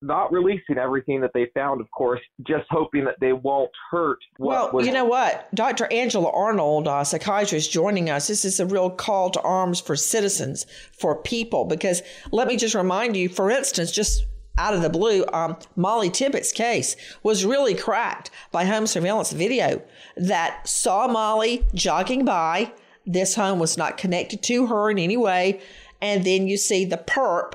not 0.00 0.32
releasing 0.32 0.78
everything 0.78 1.20
that 1.20 1.32
they 1.34 1.46
found, 1.54 1.80
of 1.80 1.90
course, 1.90 2.20
just 2.46 2.64
hoping 2.70 3.04
that 3.04 3.16
they 3.20 3.32
won't 3.32 3.70
hurt. 3.90 4.18
well, 4.38 4.70
was- 4.72 4.86
you 4.86 4.92
know 4.92 5.04
what? 5.04 5.52
Dr. 5.54 5.92
Angela 5.92 6.30
Arnold, 6.30 6.86
a 6.86 7.04
psychiatrist, 7.04 7.70
joining 7.72 8.08
us. 8.08 8.28
This 8.28 8.44
is 8.44 8.60
a 8.60 8.66
real 8.66 8.90
call 8.90 9.30
to 9.30 9.40
arms 9.40 9.80
for 9.80 9.96
citizens, 9.96 10.66
for 10.92 11.16
people, 11.16 11.64
because 11.64 12.02
let 12.30 12.46
me 12.48 12.56
just 12.56 12.74
remind 12.74 13.16
you, 13.16 13.28
for 13.28 13.50
instance, 13.50 13.90
just 13.90 14.24
out 14.56 14.74
of 14.74 14.82
the 14.82 14.90
blue, 14.90 15.24
um, 15.32 15.56
Mollie 15.76 16.10
Tibbetts' 16.10 16.52
case 16.52 16.96
was 17.22 17.44
really 17.44 17.74
cracked 17.74 18.30
by 18.50 18.64
home 18.64 18.86
surveillance 18.86 19.32
video 19.32 19.82
that 20.16 20.66
saw 20.68 21.06
Mollie 21.06 21.64
jogging 21.74 22.24
by. 22.24 22.72
This 23.06 23.36
home 23.36 23.58
was 23.58 23.78
not 23.78 23.96
connected 23.96 24.42
to 24.44 24.66
her 24.66 24.90
in 24.90 24.98
any 24.98 25.16
way. 25.16 25.60
And 26.02 26.24
then 26.24 26.46
you 26.46 26.56
see 26.56 26.84
the 26.84 26.96
perp 26.98 27.52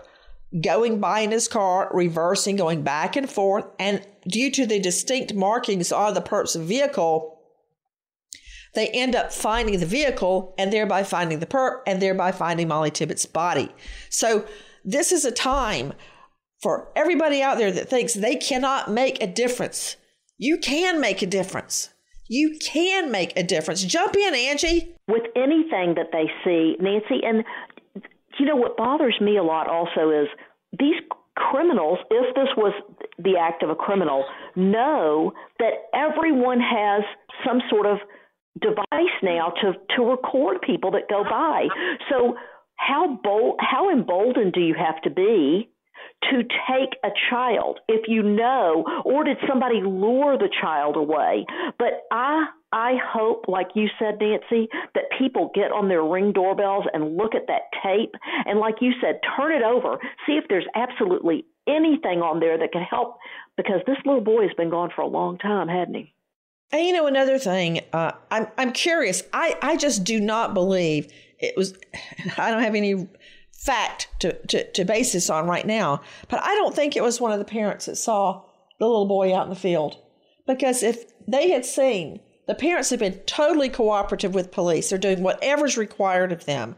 going 0.61 0.99
by 0.99 1.21
in 1.21 1.31
his 1.31 1.47
car, 1.47 1.89
reversing, 1.93 2.55
going 2.55 2.83
back 2.83 3.15
and 3.15 3.29
forth. 3.29 3.65
And 3.79 4.05
due 4.27 4.51
to 4.51 4.65
the 4.65 4.79
distinct 4.79 5.33
markings 5.33 5.91
on 5.91 6.13
the 6.13 6.21
perp's 6.21 6.55
vehicle, 6.55 7.39
they 8.75 8.87
end 8.87 9.15
up 9.15 9.31
finding 9.31 9.79
the 9.79 9.85
vehicle 9.85 10.53
and 10.57 10.71
thereby 10.71 11.03
finding 11.03 11.39
the 11.39 11.45
perp 11.45 11.81
and 11.85 12.01
thereby 12.01 12.31
finding 12.31 12.67
Mollie 12.67 12.91
Tibbetts' 12.91 13.25
body. 13.25 13.69
So 14.09 14.45
this 14.83 15.11
is 15.11 15.25
a 15.25 15.31
time 15.31 15.93
for 16.61 16.91
everybody 16.95 17.41
out 17.41 17.57
there 17.57 17.71
that 17.71 17.89
thinks 17.89 18.13
they 18.13 18.35
cannot 18.35 18.89
make 18.89 19.21
a 19.21 19.27
difference. 19.27 19.97
You 20.37 20.57
can 20.57 20.99
make 20.99 21.21
a 21.21 21.27
difference. 21.27 21.89
You 22.29 22.57
can 22.59 23.11
make 23.11 23.37
a 23.37 23.43
difference. 23.43 23.83
Jump 23.83 24.15
in, 24.15 24.33
Angie. 24.33 24.95
With 25.07 25.23
anything 25.35 25.95
that 25.95 26.11
they 26.11 26.31
see, 26.43 26.77
Nancy, 26.79 27.21
and 27.23 27.43
you 28.39 28.45
know 28.45 28.55
what 28.55 28.77
bothers 28.77 29.15
me 29.21 29.37
a 29.37 29.43
lot 29.43 29.69
also 29.69 30.09
is 30.09 30.27
these 30.77 30.95
criminals, 31.35 31.99
if 32.09 32.35
this 32.35 32.49
was 32.55 32.73
the 33.17 33.37
act 33.39 33.63
of 33.63 33.69
a 33.69 33.75
criminal, 33.75 34.25
know 34.55 35.33
that 35.59 35.73
everyone 35.93 36.59
has 36.59 37.03
some 37.45 37.59
sort 37.69 37.85
of 37.85 37.97
device 38.61 39.17
now 39.23 39.51
to 39.61 39.73
to 39.95 40.03
record 40.03 40.61
people 40.61 40.91
that 40.91 41.09
go 41.09 41.23
by. 41.23 41.67
So 42.09 42.35
how 42.75 43.19
bold 43.23 43.59
how 43.59 43.89
emboldened 43.91 44.53
do 44.53 44.61
you 44.61 44.75
have 44.75 45.01
to 45.03 45.09
be 45.09 45.69
to 46.29 46.43
take 46.43 46.97
a 47.03 47.09
child 47.29 47.79
if 47.87 48.07
you 48.07 48.23
know 48.23 48.83
or 49.05 49.23
did 49.23 49.37
somebody 49.47 49.81
lure 49.81 50.37
the 50.37 50.49
child 50.61 50.95
away 50.95 51.45
but 51.77 52.03
i 52.11 52.45
i 52.73 52.95
hope 53.01 53.45
like 53.47 53.69
you 53.75 53.87
said 53.97 54.19
nancy 54.19 54.67
that 54.95 55.05
people 55.17 55.51
get 55.55 55.71
on 55.71 55.87
their 55.87 56.03
ring 56.03 56.31
doorbells 56.33 56.85
and 56.93 57.15
look 57.17 57.35
at 57.35 57.47
that 57.47 57.63
tape. 57.83 58.15
And 58.45 58.59
like 58.59 58.75
you 58.81 58.91
said 59.01 59.19
turn 59.37 59.51
it 59.51 59.63
over. 59.63 59.97
See 60.25 60.33
if 60.33 60.45
there's 60.49 60.65
absolutely 60.75 61.45
anything 61.67 62.21
on 62.21 62.39
there 62.39 62.57
that 62.57 62.71
can 62.71 62.81
help 62.81 63.17
because 63.57 63.81
this 63.87 63.97
little 64.05 64.21
boy 64.21 64.43
has 64.43 64.51
been 64.57 64.69
gone 64.69 64.89
for 64.95 65.01
a 65.01 65.07
long 65.07 65.37
time 65.37 65.67
hadn't 65.67 65.95
he? 65.95 66.13
And 66.71 66.85
you 66.85 66.93
know 66.93 67.07
another 67.07 67.37
thing 67.37 67.81
uh, 67.93 68.13
i'm 68.31 68.47
i'm 68.57 68.71
curious. 68.71 69.23
I 69.31 69.57
i 69.61 69.77
just 69.77 70.03
do 70.03 70.19
not 70.19 70.53
believe 70.53 71.11
it 71.39 71.55
was 71.55 71.73
i 72.37 72.49
don't 72.49 72.63
have 72.63 72.75
any 72.75 73.07
fact 73.51 74.09
to, 74.19 74.33
to, 74.47 74.69
to 74.71 74.83
base 74.83 75.13
this 75.13 75.29
on 75.29 75.47
right 75.47 75.65
now, 75.65 76.01
but 76.27 76.41
I 76.43 76.53
don't 76.55 76.75
think 76.75 76.97
it 76.97 77.03
was 77.03 77.21
one 77.21 77.31
of 77.31 77.39
the 77.39 77.45
parents 77.45 77.85
that 77.85 77.95
saw 77.95 78.43
the 78.77 78.85
little 78.85 79.05
boy 79.05 79.33
out 79.33 79.45
in 79.45 79.49
the 79.49 79.55
field. 79.55 79.95
Because 80.45 80.83
if 80.83 81.05
they 81.25 81.49
had 81.49 81.63
seen, 81.63 82.19
the 82.47 82.55
parents 82.55 82.89
have 82.89 82.99
been 82.99 83.19
totally 83.25 83.69
cooperative 83.69 84.33
with 84.33 84.51
police, 84.51 84.89
they're 84.89 84.97
doing 84.97 85.23
whatever's 85.23 85.77
required 85.77 86.31
of 86.31 86.45
them. 86.45 86.75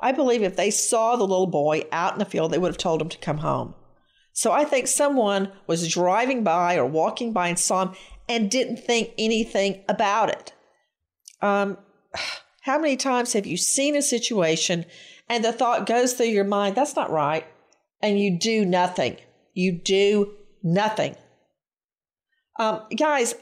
I 0.00 0.12
believe 0.12 0.42
if 0.42 0.56
they 0.56 0.70
saw 0.70 1.16
the 1.16 1.26
little 1.26 1.46
boy 1.46 1.82
out 1.92 2.14
in 2.14 2.18
the 2.18 2.24
field, 2.24 2.50
they 2.52 2.58
would 2.58 2.70
have 2.70 2.78
told 2.78 3.00
him 3.00 3.08
to 3.08 3.18
come 3.18 3.38
home. 3.38 3.74
So 4.32 4.50
I 4.50 4.64
think 4.64 4.86
someone 4.86 5.52
was 5.66 5.92
driving 5.92 6.42
by 6.42 6.76
or 6.76 6.86
walking 6.86 7.32
by 7.32 7.48
and 7.48 7.58
saw 7.58 7.86
him 7.86 7.94
and 8.28 8.50
didn't 8.50 8.78
think 8.78 9.10
anything 9.18 9.84
about 9.88 10.30
it. 10.30 10.52
Um, 11.40 11.78
how 12.62 12.78
many 12.78 12.96
times 12.96 13.32
have 13.32 13.46
you 13.46 13.56
seen 13.56 13.96
a 13.96 14.02
situation 14.02 14.86
and 15.28 15.44
the 15.44 15.52
thought 15.52 15.86
goes 15.86 16.14
through 16.14 16.26
your 16.26 16.44
mind, 16.44 16.74
that's 16.74 16.96
not 16.96 17.10
right. 17.10 17.46
And 18.00 18.18
you 18.20 18.38
do 18.38 18.64
nothing. 18.64 19.16
You 19.54 19.72
do 19.72 20.34
nothing. 20.62 21.16
Um, 22.58 22.82
guys, 22.96 23.34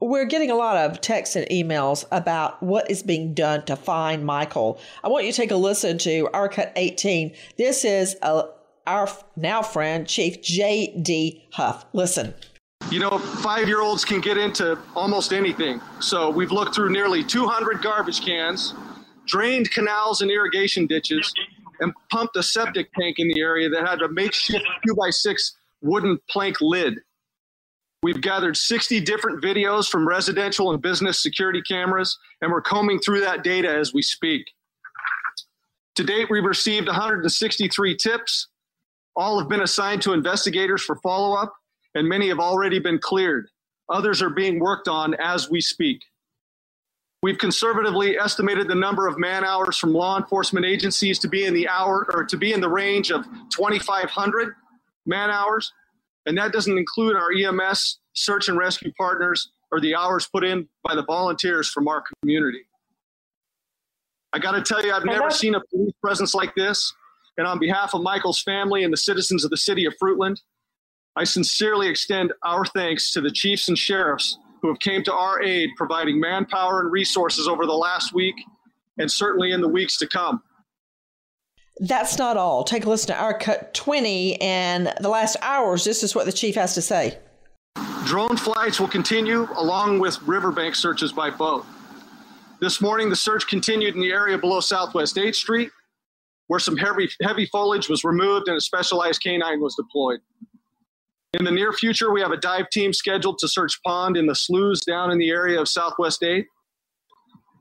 we're 0.00 0.24
getting 0.24 0.50
a 0.50 0.54
lot 0.54 0.76
of 0.76 1.00
texts 1.00 1.36
and 1.36 1.46
emails 1.50 2.04
about 2.10 2.62
what 2.62 2.90
is 2.90 3.02
being 3.02 3.34
done 3.34 3.64
to 3.66 3.76
find 3.76 4.24
Michael. 4.24 4.80
I 5.04 5.08
want 5.08 5.26
you 5.26 5.32
to 5.32 5.36
take 5.36 5.50
a 5.50 5.56
listen 5.56 5.98
to 5.98 6.28
our 6.32 6.48
cut 6.48 6.72
18. 6.74 7.34
This 7.58 7.84
is 7.84 8.16
a, 8.22 8.26
uh, 8.26 8.50
our 8.86 9.08
now 9.36 9.62
friend, 9.62 10.08
Chief 10.08 10.42
J.D. 10.42 11.48
Huff. 11.52 11.84
Listen. 11.92 12.34
You 12.90 12.98
know, 12.98 13.18
five 13.18 13.68
year 13.68 13.82
olds 13.82 14.04
can 14.04 14.20
get 14.20 14.36
into 14.36 14.76
almost 14.96 15.32
anything. 15.32 15.80
So 16.00 16.30
we've 16.30 16.50
looked 16.50 16.74
through 16.74 16.90
nearly 16.90 17.22
200 17.22 17.82
garbage 17.82 18.24
cans, 18.24 18.74
drained 19.26 19.70
canals 19.70 20.22
and 20.22 20.30
irrigation 20.30 20.86
ditches, 20.86 21.32
and 21.78 21.92
pumped 22.10 22.36
a 22.36 22.42
septic 22.42 22.92
tank 22.94 23.16
in 23.18 23.28
the 23.28 23.40
area 23.40 23.68
that 23.68 23.86
had 23.86 24.00
a 24.00 24.08
makeshift 24.08 24.64
two 24.84 24.94
by 24.94 25.10
six 25.10 25.56
wooden 25.82 26.18
plank 26.28 26.56
lid. 26.60 26.98
We've 28.02 28.20
gathered 28.20 28.56
60 28.56 29.00
different 29.00 29.42
videos 29.42 29.86
from 29.86 30.08
residential 30.08 30.72
and 30.72 30.80
business 30.80 31.22
security 31.22 31.60
cameras, 31.60 32.18
and 32.40 32.50
we're 32.50 32.62
combing 32.62 32.98
through 32.98 33.20
that 33.20 33.44
data 33.44 33.68
as 33.68 33.92
we 33.92 34.00
speak. 34.00 34.50
To 35.96 36.04
date, 36.04 36.30
we've 36.30 36.44
received 36.44 36.86
163 36.86 37.96
tips. 37.96 38.48
All 39.16 39.38
have 39.38 39.50
been 39.50 39.60
assigned 39.60 40.00
to 40.02 40.14
investigators 40.14 40.82
for 40.82 40.96
follow 40.96 41.36
up, 41.36 41.52
and 41.94 42.08
many 42.08 42.28
have 42.28 42.38
already 42.38 42.78
been 42.78 42.98
cleared. 42.98 43.48
Others 43.90 44.22
are 44.22 44.30
being 44.30 44.60
worked 44.60 44.88
on 44.88 45.14
as 45.14 45.50
we 45.50 45.60
speak. 45.60 46.00
We've 47.22 47.36
conservatively 47.36 48.18
estimated 48.18 48.66
the 48.66 48.74
number 48.74 49.06
of 49.06 49.18
man 49.18 49.44
hours 49.44 49.76
from 49.76 49.92
law 49.92 50.16
enforcement 50.16 50.64
agencies 50.64 51.18
to 51.18 51.28
be 51.28 51.44
in 51.44 51.52
the 51.52 51.68
hour 51.68 52.08
or 52.14 52.24
to 52.24 52.36
be 52.38 52.54
in 52.54 52.62
the 52.62 52.68
range 52.68 53.10
of 53.10 53.26
2,500 53.50 54.54
man 55.04 55.28
hours, 55.28 55.70
and 56.26 56.36
that 56.38 56.52
doesn't 56.52 56.76
include 56.76 57.16
our 57.16 57.32
EMS 57.32 57.98
search 58.12 58.48
and 58.48 58.58
rescue 58.58 58.92
partners 58.98 59.50
or 59.72 59.80
the 59.80 59.94
hours 59.94 60.28
put 60.32 60.44
in 60.44 60.68
by 60.82 60.94
the 60.94 61.04
volunteers 61.04 61.68
from 61.68 61.88
our 61.88 62.02
community. 62.22 62.62
I 64.32 64.38
got 64.38 64.52
to 64.52 64.62
tell 64.62 64.84
you, 64.84 64.92
I've 64.92 65.04
never 65.04 65.30
seen 65.30 65.54
a 65.54 65.60
police 65.72 65.92
presence 66.02 66.34
like 66.34 66.54
this. 66.54 66.92
And 67.36 67.46
on 67.46 67.58
behalf 67.58 67.94
of 67.94 68.02
Michael's 68.02 68.42
family 68.42 68.84
and 68.84 68.92
the 68.92 68.98
citizens 68.98 69.44
of 69.44 69.50
the 69.50 69.56
city 69.56 69.86
of 69.86 69.94
Fruitland, 70.02 70.40
I 71.16 71.24
sincerely 71.24 71.88
extend 71.88 72.32
our 72.44 72.64
thanks 72.64 73.10
to 73.12 73.20
the 73.20 73.30
chiefs 73.30 73.68
and 73.68 73.78
sheriffs 73.78 74.38
who 74.62 74.68
have 74.68 74.78
came 74.78 75.02
to 75.04 75.12
our 75.12 75.42
aid, 75.42 75.70
providing 75.76 76.20
manpower 76.20 76.80
and 76.80 76.92
resources 76.92 77.48
over 77.48 77.66
the 77.66 77.72
last 77.72 78.12
week 78.12 78.34
and 78.98 79.10
certainly 79.10 79.52
in 79.52 79.60
the 79.60 79.68
weeks 79.68 79.96
to 79.98 80.06
come. 80.06 80.42
That's 81.80 82.18
not 82.18 82.36
all. 82.36 82.62
Take 82.62 82.84
a 82.84 82.90
listen 82.90 83.08
to 83.08 83.18
our 83.18 83.36
cut 83.36 83.72
20 83.72 84.38
and 84.42 84.92
the 85.00 85.08
last 85.08 85.36
hours. 85.40 85.82
This 85.82 86.02
is 86.02 86.14
what 86.14 86.26
the 86.26 86.32
chief 86.32 86.54
has 86.54 86.74
to 86.74 86.82
say. 86.82 87.18
Drone 88.04 88.36
flights 88.36 88.78
will 88.78 88.88
continue 88.88 89.48
along 89.56 89.98
with 89.98 90.20
riverbank 90.22 90.74
searches 90.74 91.10
by 91.10 91.30
boat. 91.30 91.64
This 92.60 92.82
morning, 92.82 93.08
the 93.08 93.16
search 93.16 93.46
continued 93.46 93.94
in 93.94 94.00
the 94.02 94.12
area 94.12 94.36
below 94.36 94.60
Southwest 94.60 95.16
8th 95.16 95.36
Street, 95.36 95.70
where 96.48 96.60
some 96.60 96.76
heavy, 96.76 97.08
heavy 97.22 97.46
foliage 97.46 97.88
was 97.88 98.04
removed 98.04 98.48
and 98.48 98.58
a 98.58 98.60
specialized 98.60 99.22
canine 99.22 99.62
was 99.62 99.74
deployed. 99.74 100.20
In 101.32 101.44
the 101.44 101.50
near 101.50 101.72
future, 101.72 102.12
we 102.12 102.20
have 102.20 102.32
a 102.32 102.36
dive 102.36 102.68
team 102.68 102.92
scheduled 102.92 103.38
to 103.38 103.48
search 103.48 103.80
pond 103.86 104.18
in 104.18 104.26
the 104.26 104.34
sloughs 104.34 104.80
down 104.80 105.10
in 105.10 105.18
the 105.18 105.30
area 105.30 105.58
of 105.58 105.68
Southwest 105.68 106.22
8. 106.22 106.44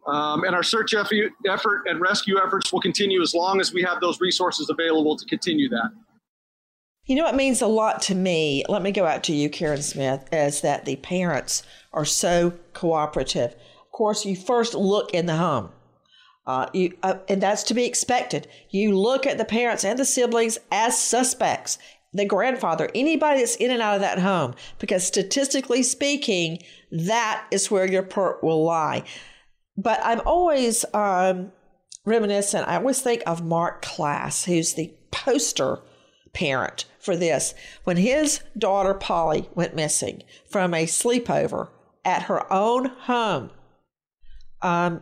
Um, 0.10 0.44
and 0.44 0.56
our 0.56 0.64
search 0.64 0.94
effort 0.94 1.82
and 1.86 2.02
rescue 2.02 2.38
efforts 2.40 2.74
will 2.74 2.82
continue 2.82 3.22
as 3.22 3.34
long 3.34 3.62
as 3.62 3.74
we 3.74 3.84
have 3.84 4.02
those 4.02 4.20
resources 4.20 4.70
available 4.70 5.16
to 5.16 5.26
continue 5.26 5.70
that. 5.70 5.92
You 7.06 7.16
know, 7.16 7.28
it 7.28 7.36
means 7.36 7.62
a 7.62 7.68
lot 7.68 8.02
to 8.04 8.16
me. 8.16 8.64
Let 8.70 8.82
me 8.82 8.92
go 8.92 9.06
out 9.06 9.24
to 9.26 9.34
you, 9.34 9.50
Karen 9.50 9.82
Smith, 9.82 10.28
is 10.32 10.62
that 10.62 10.86
the 10.86 10.96
parents 10.98 11.64
are 11.94 12.06
so 12.06 12.54
cooperative. 12.74 13.52
Of 13.54 13.92
course, 13.92 14.26
you 14.26 14.36
first 14.36 14.74
look 14.74 15.14
in 15.14 15.26
the 15.26 15.36
home. 15.36 15.70
Uh, 16.46 16.68
you, 16.74 16.98
uh, 17.04 17.16
and 17.28 17.42
that's 17.42 17.64
to 17.64 17.74
be 17.74 17.86
expected. 17.86 18.48
You 18.70 18.98
look 18.98 19.28
at 19.28 19.38
the 19.38 19.46
parents 19.46 19.84
and 19.84 20.00
the 20.00 20.06
siblings 20.06 20.58
as 20.72 21.00
suspects 21.00 21.78
the 22.14 22.26
grandfather, 22.26 22.90
anybody 22.96 23.40
that's 23.40 23.56
in 23.58 23.70
and 23.70 23.82
out 23.82 23.96
of 23.96 24.02
that 24.02 24.18
home, 24.20 24.56
because 24.80 25.06
statistically 25.06 25.84
speaking, 25.84 26.60
that 26.92 27.46
is 27.52 27.70
where 27.70 27.88
your 27.88 28.02
perp 28.02 28.42
will 28.42 28.64
lie. 28.64 29.04
But 29.82 30.02
I'm 30.04 30.22
always 30.26 30.84
um, 30.94 31.54
reminiscent. 32.04 32.68
I 32.68 32.76
always 32.76 33.02
think 33.02 33.24
of 33.26 33.46
Marc 33.46 33.82
Klaas, 33.82 34.44
who's 34.44 34.74
the 34.74 34.94
poster 35.10 35.80
parent 36.34 36.86
for 37.00 37.16
this. 37.16 37.54
When 37.86 37.96
his 37.96 38.42
daughter 38.58 38.94
Polly 38.94 39.50
went 39.56 39.76
missing 39.76 40.24
from 40.50 40.74
a 40.74 40.86
sleepover 40.86 41.70
at 42.04 42.24
her 42.24 42.52
own 42.52 42.88
home, 42.88 43.52
um, 44.62 45.02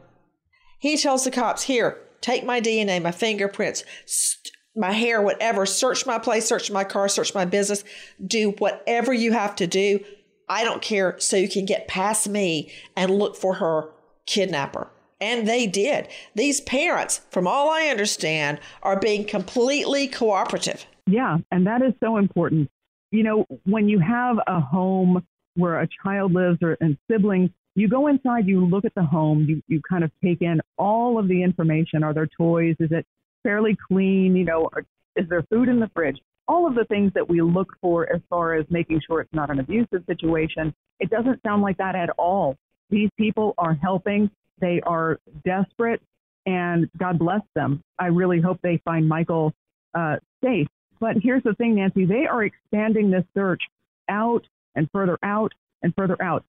he 0.78 0.95
tells 0.95 1.23
the 1.23 1.32
cops, 1.32 1.63
"Here, 1.63 1.97
take 2.21 2.43
my 2.43 2.61
DNA, 2.61 3.01
my 3.01 3.11
fingerprints." 3.11 3.84
St- 4.05 4.53
my 4.75 4.91
hair, 4.91 5.19
whatever. 5.23 5.65
Search 5.65 6.05
my 6.05 6.19
place, 6.19 6.45
search 6.45 6.69
my 6.69 6.84
car, 6.84 7.09
search 7.09 7.34
my 7.34 7.45
business. 7.45 7.84
Do 8.23 8.51
whatever 8.59 9.11
you 9.11 9.32
have 9.32 9.55
to 9.55 9.65
do. 9.65 10.01
I 10.47 10.63
don't 10.63 10.84
care. 10.84 11.15
So 11.17 11.36
you 11.36 11.49
can 11.49 11.65
get 11.65 11.88
past 11.88 12.30
me 12.30 12.71
and 12.95 13.17
look 13.17 13.36
for 13.36 13.55
her 13.55 13.89
kidnapper. 14.28 14.89
And 15.19 15.47
they 15.47 15.65
did. 15.65 16.07
These 16.36 16.61
parents, 16.61 17.21
from 17.32 17.47
all 17.47 17.71
I 17.71 17.88
understand, 17.88 18.59
are 18.84 18.99
being 18.99 19.25
completely 19.25 20.07
cooperative. 20.07 20.86
Yeah, 21.07 21.39
and 21.51 21.65
that 21.65 21.82
is 21.82 21.93
so 21.99 22.17
important. 22.17 22.69
You 23.09 23.23
know, 23.23 23.45
when 23.63 23.89
you 23.89 23.97
have 23.99 24.38
a 24.45 24.59
home 24.59 25.25
where 25.55 25.80
a 25.80 25.88
child 26.03 26.34
lives 26.34 26.59
or 26.61 26.78
and 26.82 26.97
siblings, 27.09 27.49
you 27.73 27.88
go 27.88 28.07
inside, 28.07 28.47
you 28.47 28.65
look 28.65 28.86
at 28.86 28.93
the 28.95 29.03
home, 29.03 29.45
you, 29.47 29.61
you 29.67 29.82
kind 29.89 30.03
of 30.03 30.11
take 30.23 30.41
in 30.41 30.61
all 30.78 31.17
of 31.17 31.28
the 31.28 31.41
information. 31.41 32.03
Are 32.03 32.13
there 32.13 32.28
toys? 32.28 32.75
Is 32.80 32.91
it 32.91 33.05
fairly 33.43 33.78
clean? 33.88 34.36
You 34.36 34.45
know, 34.45 34.69
is 35.15 35.28
there 35.30 35.43
food 35.49 35.69
in 35.69 35.80
the 35.80 35.89
fridge? 35.95 36.17
All 36.47 36.67
of 36.67 36.75
the 36.75 36.86
things 36.86 37.11
that 37.15 37.28
we 37.28 37.41
look 37.41 37.67
for 37.82 38.11
as 38.13 38.21
far 38.30 38.55
as 38.55 38.65
making 38.69 39.01
sure 39.05 39.21
it's 39.21 39.34
not 39.34 39.49
an 39.49 39.59
abusive 39.59 40.03
situation. 40.05 40.73
It 40.99 41.09
doesn't 41.09 41.41
sound 41.43 41.61
like 41.61 41.78
that 41.78 41.95
at 41.95 42.09
all. 42.17 42.55
These 42.89 43.09
people 43.17 43.53
are 43.57 43.73
helping. 43.73 44.29
They 44.59 44.81
are 44.81 45.19
desperate, 45.45 46.01
and 46.45 46.89
God 46.97 47.19
bless 47.19 47.41
them. 47.55 47.81
I 47.99 48.07
really 48.07 48.41
hope 48.41 48.59
they 48.61 48.81
find 48.85 49.07
Michael 49.07 49.53
uh, 49.93 50.17
safe. 50.43 50.67
But 50.99 51.17
here's 51.21 51.43
the 51.43 51.53
thing, 51.53 51.75
Nancy, 51.75 52.05
they 52.05 52.25
are 52.25 52.43
expanding 52.43 53.11
this 53.11 53.23
search 53.35 53.61
out 54.09 54.47
and 54.75 54.89
further 54.91 55.17
out 55.21 55.51
and 55.83 55.93
further 55.95 56.21
out. 56.21 56.43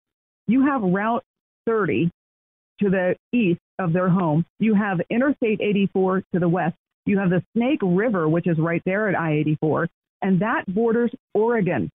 You 0.46 0.64
have 0.64 0.82
Route 0.82 1.24
30 1.66 2.10
to 2.80 2.90
the 2.90 3.16
east 3.32 3.60
of 3.78 3.92
their 3.92 4.08
home. 4.08 4.46
You 4.58 4.74
have 4.74 5.00
Interstate 5.10 5.60
84 5.60 6.22
to 6.32 6.38
the 6.38 6.48
west. 6.48 6.76
You 7.04 7.18
have 7.18 7.30
the 7.30 7.42
Snake 7.54 7.80
River, 7.82 8.28
which 8.28 8.46
is 8.46 8.58
right 8.58 8.82
there 8.84 9.08
at 9.08 9.18
I 9.18 9.32
84, 9.34 9.88
and 10.22 10.40
that 10.40 10.64
borders 10.66 11.10
Oregon. 11.34 11.90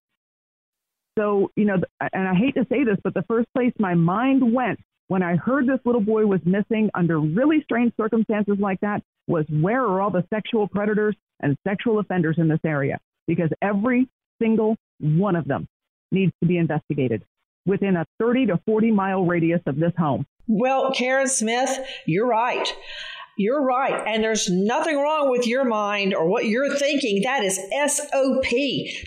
So, 1.18 1.52
you 1.56 1.66
know, 1.66 1.76
and 2.14 2.28
I 2.28 2.34
hate 2.34 2.56
to 2.56 2.66
say 2.70 2.84
this, 2.84 2.98
but 3.04 3.14
the 3.14 3.24
first 3.24 3.48
place 3.56 3.74
my 3.80 3.94
mind 3.94 4.54
went 4.54 4.80
when 5.08 5.22
I 5.22 5.36
heard 5.36 5.68
this 5.68 5.80
little 5.86 6.02
boy 6.02 6.26
was 6.26 6.40
missing 6.46 6.90
under 6.96 7.20
really 7.20 7.62
strange 7.64 7.94
circumstances 7.98 8.58
like 8.60 8.80
that 8.82 9.04
was 9.28 9.46
where 9.50 9.82
are 9.82 10.02
all 10.02 10.10
the 10.10 10.26
sexual 10.34 10.68
predators 10.68 11.16
and 11.42 11.58
sexual 11.68 12.00
offenders 12.00 12.38
in 12.40 12.48
this 12.48 12.60
area? 12.66 13.00
Because 13.28 13.50
every 13.62 14.10
single 14.42 14.76
one 15.00 15.36
of 15.36 15.46
them 15.46 15.68
needs 16.12 16.32
to 16.42 16.48
be 16.48 16.58
investigated 16.58 17.24
within 17.66 17.96
a 17.96 18.06
30 18.20 18.48
to 18.48 18.60
40 18.66 18.92
mile 18.92 19.26
radius 19.26 19.62
of 19.66 19.78
this 19.78 19.94
home. 19.98 20.26
Well, 20.48 20.92
Karen 20.92 21.28
Smith, 21.28 21.80
you're 22.06 22.28
right. 22.28 22.68
You're 23.36 23.66
right. 23.66 24.04
And 24.06 24.24
there's 24.24 24.48
nothing 24.48 24.96
wrong 24.96 25.32
with 25.32 25.48
your 25.48 25.66
mind 25.66 26.14
or 26.14 26.28
what 26.28 26.46
you're 26.46 26.76
thinking. 26.76 27.24
That 27.24 27.42
is 27.44 27.60
SOP 27.88 28.46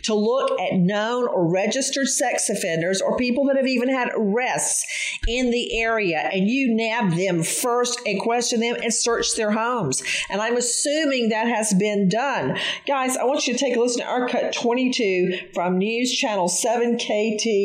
to 0.02 0.14
look 0.14 0.60
at 0.60 0.74
known 0.74 1.28
or 1.28 1.48
registered 1.48 2.08
sex 2.08 2.48
offenders 2.48 3.00
or 3.00 3.16
people 3.16 3.46
that 3.46 3.56
have 3.56 3.68
even 3.68 3.88
had 3.88 4.10
arrests 4.16 4.84
in 5.28 5.50
the 5.50 5.80
area. 5.80 6.18
And 6.18 6.48
you 6.48 6.74
nab 6.74 7.12
them 7.12 7.44
first 7.44 8.00
and 8.04 8.20
question 8.20 8.58
them 8.60 8.76
and 8.82 8.92
search 8.92 9.36
their 9.36 9.52
homes. 9.52 10.02
And 10.28 10.40
I'm 10.40 10.56
assuming 10.56 11.28
that 11.28 11.46
has 11.46 11.72
been 11.74 12.08
done. 12.08 12.58
Guys, 12.86 13.16
I 13.16 13.22
want 13.24 13.46
you 13.46 13.52
to 13.52 13.58
take 13.58 13.76
a 13.76 13.80
listen 13.80 14.00
to 14.00 14.08
our 14.08 14.28
cut 14.28 14.52
22 14.52 15.50
from 15.54 15.78
News 15.78 16.12
Channel 16.12 16.48
7 16.48 16.98
KTVB. 16.98 17.56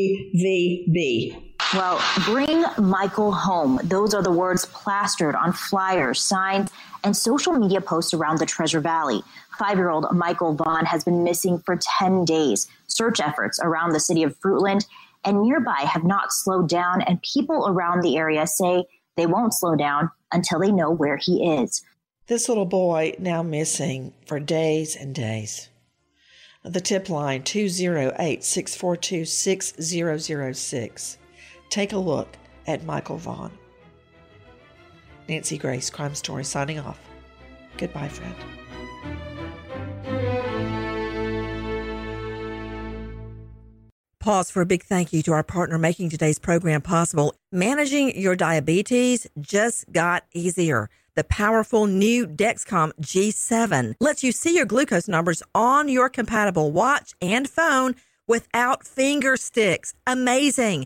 Well, 1.74 2.02
bring 2.26 2.66
Michael 2.78 3.32
home. 3.32 3.80
Those 3.82 4.14
are 4.14 4.22
the 4.22 4.32
words 4.32 4.66
plastered 4.66 5.36
on 5.36 5.54
flyers, 5.54 6.22
signs, 6.22 6.70
and 7.06 7.16
social 7.16 7.54
media 7.54 7.80
posts 7.80 8.14
around 8.14 8.40
the 8.40 8.46
Treasure 8.46 8.82
Valley. 8.82 9.24
Five 9.58 9.78
year 9.78 9.90
old 9.90 10.06
Michael 10.12 10.54
Vaughn 10.54 10.86
has 10.86 11.06
been 11.06 11.24
missing 11.24 11.60
for 11.60 11.80
10 11.82 12.26
days. 12.26 12.68
Search 12.88 13.22
efforts 13.22 13.58
around 13.64 13.94
the 13.94 14.02
city 14.02 14.22
of 14.24 14.38
Fruitland 14.42 14.86
and 15.24 15.42
nearby 15.42 15.80
have 15.82 16.04
not 16.04 16.34
slowed 16.34 16.68
down, 16.68 17.04
and 17.04 17.22
people 17.22 17.66
around 17.66 18.02
the 18.02 18.18
area 18.18 18.46
say 18.48 18.84
they 19.16 19.26
won't 19.26 19.54
slow 19.54 19.76
down 19.76 20.12
until 20.34 20.60
they 20.60 20.74
know 20.74 20.92
where 20.92 21.16
he 21.16 21.56
is. 21.58 21.84
This 22.28 22.50
little 22.50 22.66
boy 22.66 23.16
now 23.18 23.44
missing 23.44 24.14
for 24.26 24.42
days 24.42 24.98
and 24.98 25.16
days. 25.16 25.70
The 26.66 26.82
tip 26.82 27.08
line 27.08 27.44
208 27.44 28.44
642 28.44 29.24
6006 29.24 31.18
take 31.72 31.94
a 31.94 31.98
look 31.98 32.38
at 32.68 32.84
Michael 32.84 33.18
Vaughn. 33.18 33.52
Nancy 35.28 35.58
Grace, 35.58 35.90
Crime 35.90 36.14
Story, 36.14 36.44
signing 36.44 36.80
off. 36.80 37.00
Goodbye, 37.78 38.10
friend. 38.10 38.36
Pause 44.20 44.52
for 44.52 44.62
a 44.62 44.68
big 44.68 44.84
thank 44.84 45.12
you 45.14 45.24
to 45.24 45.32
our 45.32 45.42
partner 45.42 45.80
making 45.80 46.12
today's 46.12 46.38
program 46.38 46.82
possible. 46.82 47.34
Managing 47.52 48.16
your 48.20 48.36
diabetes 48.36 49.26
just 49.40 49.92
got 49.92 50.26
easier. 50.32 50.90
The 51.16 51.24
powerful 51.24 51.88
new 51.88 52.28
Dexcom 52.28 52.92
G7 53.02 53.96
lets 54.00 54.24
you 54.24 54.32
see 54.32 54.56
your 54.56 54.66
glucose 54.66 55.08
numbers 55.08 55.42
on 55.56 55.90
your 55.90 56.08
compatible 56.08 56.72
watch 56.72 57.16
and 57.20 57.50
phone 57.50 57.96
without 58.28 58.86
finger 58.86 59.38
sticks. 59.38 59.96
Amazing. 60.06 60.86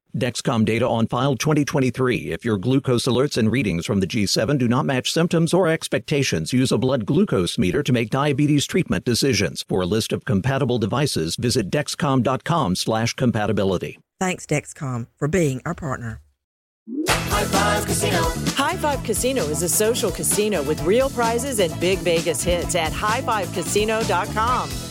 Dexcom 0.15 0.65
data 0.65 0.87
on 0.87 1.07
file 1.07 1.35
2023. 1.35 2.31
If 2.31 2.43
your 2.43 2.57
glucose 2.57 3.05
alerts 3.05 3.37
and 3.37 3.51
readings 3.51 3.85
from 3.85 3.99
the 3.99 4.07
G7 4.07 4.57
do 4.57 4.67
not 4.67 4.85
match 4.85 5.11
symptoms 5.11 5.53
or 5.53 5.67
expectations, 5.67 6.53
use 6.53 6.71
a 6.71 6.77
blood 6.77 7.05
glucose 7.05 7.57
meter 7.57 7.83
to 7.83 7.93
make 7.93 8.09
diabetes 8.09 8.65
treatment 8.65 9.05
decisions. 9.05 9.63
For 9.67 9.81
a 9.81 9.85
list 9.85 10.11
of 10.11 10.25
compatible 10.25 10.79
devices, 10.79 11.35
visit 11.35 11.69
dexcom.com/compatibility. 11.69 13.99
Thanks 14.19 14.45
Dexcom 14.45 15.07
for 15.17 15.27
being 15.27 15.61
our 15.65 15.73
partner. 15.73 16.21
High 17.07 17.45
Five 17.45 17.85
Casino. 17.85 18.21
High 18.55 18.77
Five 18.77 19.03
Casino 19.03 19.43
is 19.45 19.63
a 19.63 19.69
social 19.69 20.11
casino 20.11 20.61
with 20.63 20.81
real 20.83 21.09
prizes 21.09 21.59
and 21.59 21.77
big 21.79 21.99
Vegas 21.99 22.43
hits 22.43 22.75
at 22.75 22.91
highfivecasino.com. 22.91 24.90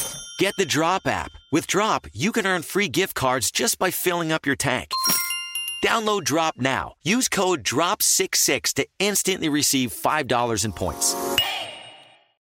Get 0.41 0.55
the 0.57 0.65
Drop 0.65 1.05
app. 1.05 1.29
With 1.51 1.67
Drop, 1.67 2.07
you 2.13 2.31
can 2.31 2.47
earn 2.47 2.63
free 2.63 2.87
gift 2.87 3.13
cards 3.13 3.51
just 3.51 3.77
by 3.77 3.91
filling 3.91 4.31
up 4.31 4.43
your 4.43 4.55
tank. 4.55 4.89
Download 5.85 6.23
Drop 6.23 6.55
now. 6.57 6.95
Use 7.03 7.29
code 7.29 7.63
DROP66 7.63 8.73
to 8.73 8.87
instantly 8.97 9.49
receive 9.49 9.93
$5 9.93 10.65
in 10.65 10.73
points. 10.73 11.30